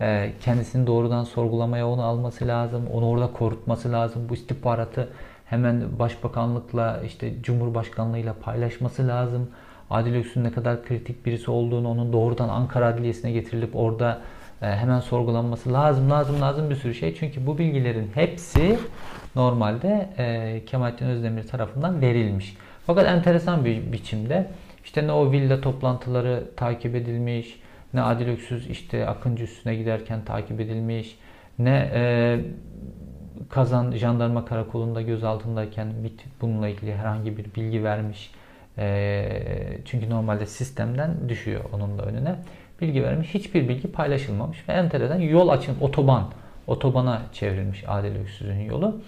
E, 0.00 0.32
kendisini 0.40 0.86
doğrudan 0.86 1.24
sorgulamaya 1.24 1.88
onu 1.88 2.02
alması 2.02 2.48
lazım. 2.48 2.86
Onu 2.92 3.08
orada 3.08 3.32
korutması 3.32 3.92
lazım. 3.92 4.28
Bu 4.28 4.34
istihbaratı 4.34 5.08
hemen 5.44 5.98
başbakanlıkla 5.98 7.00
işte 7.06 7.42
cumhurbaşkanlığıyla 7.42 8.34
paylaşması 8.42 9.08
lazım. 9.08 9.48
Adil 9.90 10.14
Öksü'nün 10.14 10.44
ne 10.44 10.52
kadar 10.52 10.84
kritik 10.84 11.26
birisi 11.26 11.50
olduğunu 11.50 11.90
onun 11.90 12.12
doğrudan 12.12 12.48
Ankara 12.48 12.86
Adliyesi'ne 12.86 13.32
getirilip 13.32 13.76
orada 13.76 14.20
hemen 14.66 15.00
sorgulanması 15.00 15.72
lazım, 15.72 16.10
lazım, 16.10 16.40
lazım 16.40 16.70
bir 16.70 16.74
sürü 16.74 16.94
şey. 16.94 17.14
Çünkü 17.14 17.46
bu 17.46 17.58
bilgilerin 17.58 18.10
hepsi 18.14 18.78
normalde 19.36 20.08
e, 20.18 20.64
Kemalettin 20.64 21.06
Özdemir 21.06 21.42
tarafından 21.42 22.00
verilmiş. 22.00 22.56
Fakat 22.86 23.06
enteresan 23.06 23.64
bir 23.64 23.92
biçimde 23.92 24.50
işte 24.84 25.06
ne 25.06 25.12
o 25.12 25.32
villa 25.32 25.60
toplantıları 25.60 26.44
takip 26.56 26.94
edilmiş, 26.94 27.60
ne 27.94 28.02
Adil 28.02 28.28
Öksüz 28.28 28.70
işte 28.70 29.06
Akıncı 29.06 29.44
üstüne 29.44 29.74
giderken 29.74 30.24
takip 30.24 30.60
edilmiş, 30.60 31.18
ne 31.58 31.90
e, 31.94 32.40
Kazan 33.48 33.92
Jandarma 33.92 34.44
Karakolu'nda 34.44 35.02
gözaltındayken 35.02 35.92
bununla 36.40 36.68
ilgili 36.68 36.94
herhangi 36.94 37.36
bir 37.36 37.54
bilgi 37.54 37.84
vermiş. 37.84 38.30
E, 38.78 39.28
çünkü 39.84 40.10
normalde 40.10 40.46
sistemden 40.46 41.28
düşüyor 41.28 41.64
onun 41.72 41.98
da 41.98 42.02
önüne. 42.02 42.36
Bilgi 42.80 43.02
vermiş. 43.02 43.34
Hiçbir 43.34 43.68
bilgi 43.68 43.92
paylaşılmamış 43.92 44.68
ve 44.68 44.72
enteresan 44.72 45.18
yol 45.18 45.48
açın 45.48 45.76
otoban 45.80 46.24
otobana 46.66 47.22
çevrilmiş 47.32 47.84
Adil 47.88 48.16
Öksüz'ün 48.16 48.60
yolu. 48.60 49.00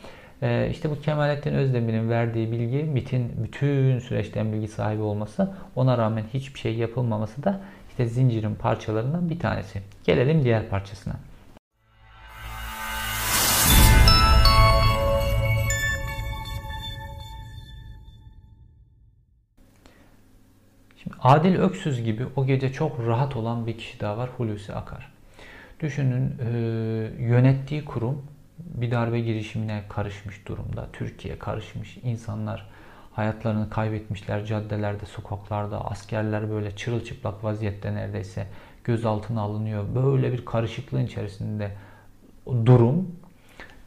Ee, 0.43 0.69
işte 0.71 0.91
bu 0.91 1.01
Kemalettin 1.01 1.55
Özdemir'in 1.55 2.11
verdiği 2.11 2.53
bilgi 2.53 2.85
MIT'in 2.85 3.33
bütün 3.45 3.99
süreçten 3.99 4.53
bilgi 4.53 4.69
sahibi 4.69 5.03
olması 5.03 5.51
ona 5.77 5.99
rağmen 5.99 6.25
hiçbir 6.35 6.61
şey 6.61 6.75
yapılmaması 6.75 7.45
da 7.45 7.61
işte 7.91 8.07
zincirin 8.07 8.55
parçalarından 8.55 9.31
bir 9.31 9.39
tanesi. 9.39 9.81
Gelelim 10.05 10.45
diğer 10.45 10.69
parçasına. 10.69 11.15
Adil 21.23 21.55
Öksüz 21.55 22.03
gibi 22.03 22.27
o 22.37 22.47
gece 22.47 22.73
çok 22.73 23.07
rahat 23.07 23.37
olan 23.37 23.67
bir 23.67 23.79
kişi 23.79 24.01
daha 24.01 24.19
var 24.19 24.31
Hulusi 24.37 24.75
Akar. 24.75 25.13
Düşünün 25.81 26.35
e, 26.41 26.51
yönettiği 27.25 27.85
kurum 27.85 28.23
bir 28.59 28.91
darbe 28.91 29.21
girişimine 29.21 29.83
karışmış 29.89 30.47
durumda. 30.47 30.87
Türkiye 30.93 31.39
karışmış. 31.39 31.97
insanlar 31.97 32.67
hayatlarını 33.13 33.71
kaybetmişler 33.71 34.45
caddelerde, 34.45 35.07
sokaklarda. 35.07 35.91
Askerler 35.91 36.51
böyle 36.51 36.77
çırılçıplak 36.77 37.45
vaziyette 37.45 37.95
neredeyse 37.95 38.47
gözaltına 38.85 39.41
alınıyor. 39.41 39.85
Böyle 39.95 40.33
bir 40.33 40.45
karışıklığın 40.45 41.07
içerisinde 41.07 41.71
durum 42.47 43.17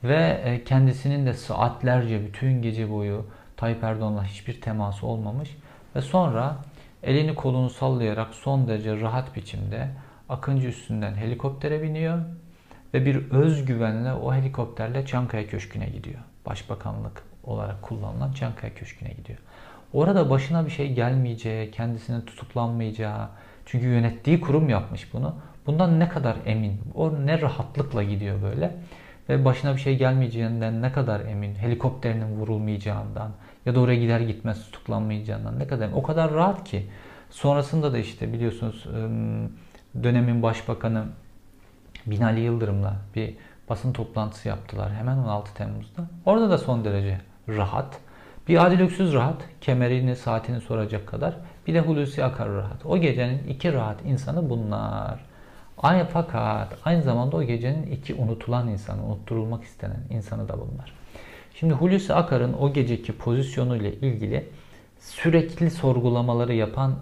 ve 0.04 0.42
e, 0.44 0.64
kendisinin 0.64 1.26
de 1.26 1.34
saatlerce 1.34 2.26
bütün 2.26 2.62
gece 2.62 2.92
boyu 2.92 3.26
Tayyip 3.58 3.84
Erdoğan'la 3.84 4.26
hiçbir 4.26 4.62
teması 4.62 5.08
olmamış 5.08 5.58
ve 5.96 6.02
sonra 6.02 6.58
elini 7.04 7.36
kolunu 7.36 7.70
sallayarak 7.70 8.34
son 8.34 8.68
derece 8.68 9.02
rahat 9.02 9.36
biçimde 9.36 9.88
Akıncı 10.30 10.68
üstünden 10.68 11.16
helikoptere 11.16 11.84
biniyor 11.84 12.20
ve 12.94 13.06
bir 13.06 13.32
özgüvenle 13.32 14.14
o 14.14 14.34
helikopterle 14.34 15.06
Çankaya 15.06 15.48
Köşkü'ne 15.48 15.86
gidiyor. 15.86 16.20
Başbakanlık 16.46 17.24
olarak 17.44 17.82
kullanılan 17.82 18.34
Çankaya 18.34 18.74
Köşkü'ne 18.74 19.10
gidiyor. 19.10 19.40
Orada 19.94 20.30
başına 20.30 20.66
bir 20.66 20.72
şey 20.72 20.94
gelmeyeceği, 20.94 21.72
kendisinin 21.72 22.22
tutuklanmayacağı, 22.22 23.30
çünkü 23.66 23.88
yönettiği 23.88 24.42
kurum 24.42 24.70
yapmış 24.70 25.14
bunu. 25.14 25.36
Bundan 25.66 26.00
ne 26.00 26.10
kadar 26.10 26.38
emin, 26.46 26.82
o 26.96 27.26
ne 27.26 27.42
rahatlıkla 27.42 28.04
gidiyor 28.04 28.42
böyle. 28.42 28.76
Ve 29.30 29.46
başına 29.46 29.76
bir 29.76 29.82
şey 29.82 29.98
gelmeyeceğinden 29.98 30.82
ne 30.82 30.92
kadar 30.92 31.20
emin, 31.20 31.56
helikopterinin 31.56 32.36
vurulmayacağından 32.36 33.32
ya 33.66 33.76
da 33.76 33.80
oraya 33.80 34.00
gider 34.00 34.20
gitmez 34.20 34.66
tutuklanmayacağından 34.66 35.60
ne 35.60 35.68
kadar. 35.68 35.90
O 35.94 36.04
kadar 36.04 36.34
rahat 36.34 36.64
ki. 36.64 36.88
Sonrasında 37.30 37.94
da 37.94 37.98
işte 37.98 38.34
biliyorsunuz 38.34 38.86
dönemin 40.04 40.44
başbakanı 40.44 41.06
Binali 42.06 42.40
Yıldırım'la 42.40 42.96
bir 43.16 43.36
basın 43.70 43.94
toplantısı 43.94 44.48
yaptılar 44.48 44.94
hemen 44.94 45.18
16 45.18 45.54
Temmuz'da. 45.54 46.02
Orada 46.26 46.50
da 46.50 46.58
son 46.58 46.86
derece 46.86 47.22
rahat. 47.50 48.00
Bir 48.48 48.66
Adil 48.66 48.80
Öksüz 48.80 49.14
rahat, 49.14 49.42
kemerini, 49.62 50.16
saatini 50.16 50.62
soracak 50.62 51.08
kadar. 51.08 51.36
Bir 51.68 51.74
de 51.74 51.80
Hulusi 51.80 52.24
Akar 52.24 52.50
rahat. 52.50 52.86
O 52.86 52.98
gecenin 52.98 53.48
iki 53.48 53.74
rahat 53.74 54.06
insanı 54.06 54.50
bunlar. 54.50 55.20
Aynı 55.78 56.06
fakat 56.06 56.78
aynı 56.86 57.02
zamanda 57.02 57.38
o 57.38 57.44
gecenin 57.44 57.92
iki 57.92 58.16
unutulan 58.16 58.68
insanı, 58.68 59.06
unutturulmak 59.06 59.64
istenen 59.64 60.00
insanı 60.10 60.48
da 60.48 60.54
bunlar. 60.54 61.03
Şimdi 61.64 61.76
Hulusi 61.76 62.14
Akar'ın 62.14 62.54
o 62.54 62.74
geceki 62.74 63.18
pozisyonu 63.18 63.78
ile 63.78 63.94
ilgili 63.94 64.46
sürekli 65.00 65.72
sorgulamaları 65.72 66.54
yapan 66.54 66.96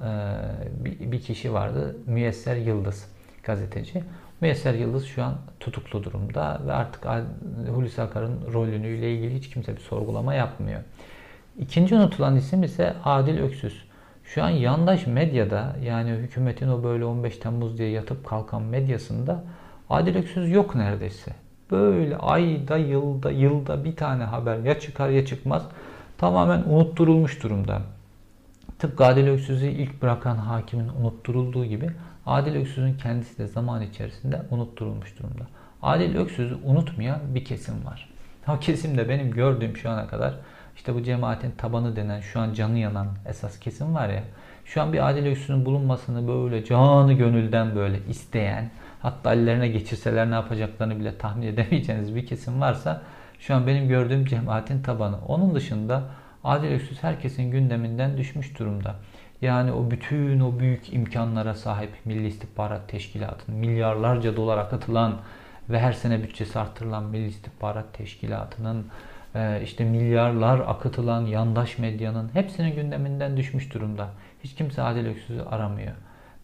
bir 0.83 1.21
kişi 1.21 1.53
vardı. 1.53 1.97
Müyesser 2.05 2.55
Yıldız 2.55 3.07
gazeteci. 3.43 4.03
Müyesser 4.41 4.73
Yıldız 4.73 5.05
şu 5.05 5.23
an 5.23 5.37
tutuklu 5.59 6.03
durumda 6.03 6.61
ve 6.67 6.73
artık 6.73 7.05
Hulusi 7.75 8.01
Akar'ın 8.01 8.53
rolünüyle 8.53 9.15
ilgili 9.15 9.35
hiç 9.35 9.49
kimse 9.49 9.75
bir 9.75 9.81
sorgulama 9.81 10.33
yapmıyor. 10.33 10.81
İkinci 11.59 11.95
unutulan 11.95 12.35
isim 12.35 12.63
ise 12.63 12.93
Adil 13.05 13.39
Öksüz. 13.39 13.83
Şu 14.23 14.43
an 14.43 14.49
yandaş 14.49 15.07
medyada 15.07 15.75
yani 15.83 16.11
hükümetin 16.11 16.67
o 16.67 16.83
böyle 16.83 17.05
15 17.05 17.37
Temmuz 17.37 17.77
diye 17.77 17.89
yatıp 17.89 18.25
kalkan 18.25 18.61
medyasında 18.61 19.43
Adil 19.89 20.15
Öksüz 20.15 20.51
yok 20.51 20.75
neredeyse. 20.75 21.31
Böyle 21.71 22.17
ayda 22.17 22.77
yılda 22.77 23.31
yılda 23.31 23.83
bir 23.83 23.95
tane 23.95 24.23
haber 24.23 24.59
ya 24.59 24.79
çıkar 24.79 25.09
ya 25.09 25.25
çıkmaz 25.25 25.63
tamamen 26.17 26.63
unutturulmuş 26.67 27.43
durumda. 27.43 27.81
Tıpkı 28.79 29.05
Adil 29.05 29.27
Öksüz'ü 29.27 29.67
ilk 29.67 30.01
bırakan 30.01 30.35
hakimin 30.35 30.87
unutturulduğu 30.87 31.65
gibi 31.65 31.91
Adil 32.25 32.55
Öksüz'ün 32.55 32.93
kendisi 32.93 33.37
de 33.37 33.47
zaman 33.47 33.81
içerisinde 33.81 34.41
unutturulmuş 34.51 35.19
durumda. 35.19 35.43
Adil 35.81 36.15
Öksüz'ü 36.15 36.57
unutmayan 36.65 37.19
bir 37.35 37.45
kesim 37.45 37.85
var. 37.85 38.09
O 38.47 38.59
kesim 38.59 38.97
de 38.97 39.09
benim 39.09 39.31
gördüğüm 39.31 39.77
şu 39.77 39.89
ana 39.89 40.07
kadar 40.07 40.33
işte 40.75 40.95
bu 40.95 41.03
cemaatin 41.03 41.51
tabanı 41.51 41.95
denen 41.95 42.21
şu 42.21 42.39
an 42.39 42.53
canı 42.53 42.77
yanan 42.77 43.07
esas 43.25 43.59
kesim 43.59 43.95
var 43.95 44.09
ya. 44.09 44.23
Şu 44.65 44.81
an 44.81 44.93
bir 44.93 45.09
Adil 45.09 45.25
Öksüz'ün 45.25 45.65
bulunmasını 45.65 46.27
böyle 46.27 46.65
canı 46.65 47.13
gönülden 47.13 47.75
böyle 47.75 47.99
isteyen 48.09 48.71
hatta 49.01 49.33
ellerine 49.33 49.67
geçirseler 49.67 50.31
ne 50.31 50.35
yapacaklarını 50.35 50.99
bile 50.99 51.17
tahmin 51.17 51.47
edemeyeceğiniz 51.47 52.15
bir 52.15 52.25
kesim 52.25 52.61
varsa 52.61 53.01
şu 53.39 53.55
an 53.55 53.67
benim 53.67 53.87
gördüğüm 53.87 54.25
cemaatin 54.25 54.81
tabanı. 54.81 55.17
Onun 55.27 55.55
dışında 55.55 56.03
Adil 56.43 56.71
Öksüz 56.71 57.03
herkesin 57.03 57.51
gündeminden 57.51 58.17
düşmüş 58.17 58.59
durumda. 58.59 58.95
Yani 59.41 59.71
o 59.71 59.91
bütün 59.91 60.39
o 60.39 60.59
büyük 60.59 60.93
imkanlara 60.93 61.53
sahip 61.55 61.89
Milli 62.05 62.27
İstihbarat 62.27 62.89
Teşkilatı'nın 62.89 63.57
milyarlarca 63.57 64.35
dolar 64.35 64.57
akatılan 64.57 65.17
ve 65.69 65.79
her 65.79 65.93
sene 65.93 66.23
bütçesi 66.23 66.59
artırılan 66.59 67.03
Milli 67.03 67.27
İstihbarat 67.27 67.93
Teşkilatı'nın 67.93 68.87
e, 69.35 69.61
işte 69.63 69.83
milyarlar 69.83 70.59
akıtılan 70.59 71.25
yandaş 71.25 71.77
medyanın 71.77 72.29
hepsinin 72.33 72.75
gündeminden 72.75 73.37
düşmüş 73.37 73.73
durumda. 73.73 74.07
Hiç 74.43 74.55
kimse 74.55 74.81
Adil 74.81 75.05
Öksüz'ü 75.05 75.41
aramıyor. 75.41 75.93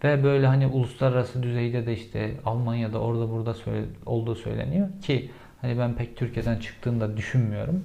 Ve 0.03 0.23
böyle 0.23 0.47
hani 0.47 0.67
uluslararası 0.67 1.43
düzeyde 1.43 1.86
de 1.86 1.93
işte 1.93 2.31
Almanya'da 2.45 2.99
orada 2.99 3.31
burada 3.31 3.53
söyle, 3.53 3.86
olduğu 4.05 4.36
söyleniyor 4.36 4.88
ki 5.01 5.31
hani 5.62 5.79
ben 5.79 5.93
pek 5.93 6.17
Türkiye'den 6.17 6.60
çıktığını 6.60 7.01
da 7.01 7.17
düşünmüyorum. 7.17 7.83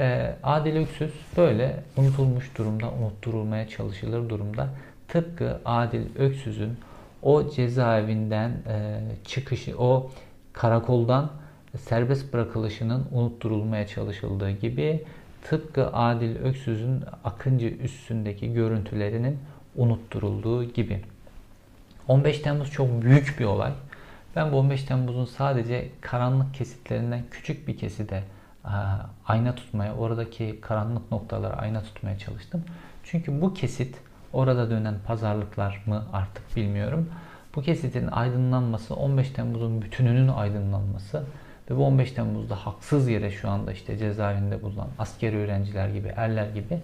Ee, 0.00 0.34
Adil 0.42 0.76
Öksüz 0.76 1.12
böyle 1.36 1.82
unutulmuş 1.96 2.58
durumda, 2.58 2.90
unutturulmaya 2.90 3.68
çalışılır 3.68 4.28
durumda. 4.28 4.68
Tıpkı 5.08 5.60
Adil 5.64 6.16
Öksüz'ün 6.18 6.76
o 7.22 7.50
cezaevinden 7.50 8.50
e, 8.50 9.00
çıkışı, 9.24 9.78
o 9.78 10.10
karakoldan 10.52 11.30
serbest 11.78 12.32
bırakılışının 12.32 13.06
unutturulmaya 13.12 13.86
çalışıldığı 13.86 14.50
gibi 14.50 15.04
tıpkı 15.42 15.92
Adil 15.92 16.36
Öksüz'ün 16.36 17.00
Akıncı 17.24 17.66
üstündeki 17.66 18.52
görüntülerinin 18.52 19.38
unutturulduğu 19.76 20.64
gibi. 20.64 21.00
15 22.08 22.38
Temmuz 22.38 22.70
çok 22.70 23.02
büyük 23.02 23.36
bir 23.40 23.44
olay. 23.44 23.72
Ben 24.36 24.52
bu 24.52 24.56
15 24.56 24.82
Temmuz'un 24.82 25.24
sadece 25.24 25.88
karanlık 26.00 26.54
kesitlerinden 26.54 27.22
küçük 27.30 27.68
bir 27.68 27.78
keside 27.78 28.22
ayna 29.26 29.54
tutmaya, 29.54 29.94
oradaki 29.94 30.60
karanlık 30.60 31.12
noktalara 31.12 31.54
ayna 31.54 31.82
tutmaya 31.82 32.18
çalıştım. 32.18 32.64
Çünkü 33.04 33.40
bu 33.40 33.54
kesit 33.54 33.96
orada 34.32 34.70
dönen 34.70 34.94
pazarlıklar 35.06 35.82
mı 35.86 36.04
artık 36.12 36.56
bilmiyorum. 36.56 37.08
Bu 37.54 37.62
kesitin 37.62 38.06
aydınlanması 38.06 38.94
15 38.94 39.30
Temmuz'un 39.30 39.82
bütününün 39.82 40.28
aydınlanması 40.28 41.24
ve 41.70 41.76
bu 41.76 41.86
15 41.86 42.12
Temmuz'da 42.12 42.54
haksız 42.54 43.08
yere 43.08 43.30
şu 43.30 43.48
anda 43.48 43.72
işte 43.72 43.98
cezaevinde 43.98 44.62
bulunan 44.62 44.88
askeri 44.98 45.36
öğrenciler 45.36 45.88
gibi, 45.88 46.08
erler 46.16 46.48
gibi 46.48 46.80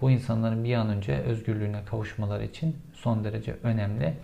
bu 0.00 0.10
insanların 0.10 0.64
bir 0.64 0.74
an 0.74 0.88
önce 0.88 1.16
özgürlüğüne 1.18 1.84
kavuşmaları 1.84 2.44
için 2.44 2.76
son 2.94 3.24
derece 3.24 3.56
önemli. 3.62 4.14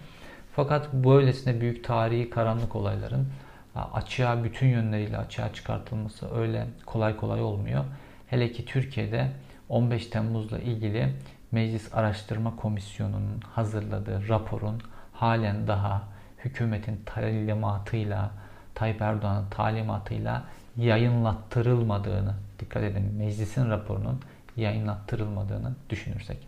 Fakat 0.56 0.92
böylesine 0.92 1.60
büyük 1.60 1.84
tarihi 1.84 2.30
karanlık 2.30 2.76
olayların 2.76 3.26
açığa 3.74 4.44
bütün 4.44 4.66
yönleriyle 4.66 5.18
açığa 5.18 5.52
çıkartılması 5.52 6.34
öyle 6.34 6.66
kolay 6.86 7.16
kolay 7.16 7.42
olmuyor. 7.42 7.84
Hele 8.26 8.52
ki 8.52 8.64
Türkiye'de 8.64 9.28
15 9.68 10.06
Temmuz'la 10.06 10.58
ilgili 10.58 11.12
Meclis 11.52 11.94
Araştırma 11.94 12.56
Komisyonu'nun 12.56 13.40
hazırladığı 13.52 14.28
raporun 14.28 14.82
halen 15.12 15.66
daha 15.66 16.02
hükümetin 16.44 17.00
talimatıyla, 17.06 18.30
Tayyip 18.74 19.02
Erdoğan'ın 19.02 19.50
talimatıyla 19.50 20.44
yayınlattırılmadığını, 20.76 22.34
dikkat 22.58 22.82
edin 22.82 23.14
meclisin 23.18 23.70
raporunun 23.70 24.20
yayınlattırılmadığını 24.56 25.72
düşünürsek. 25.90 26.38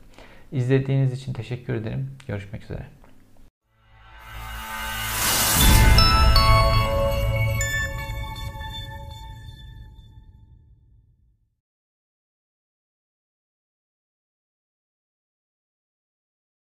İzlediğiniz 0.52 1.12
için 1.12 1.32
teşekkür 1.32 1.74
ederim. 1.74 2.10
Görüşmek 2.26 2.62
üzere. 2.62 2.86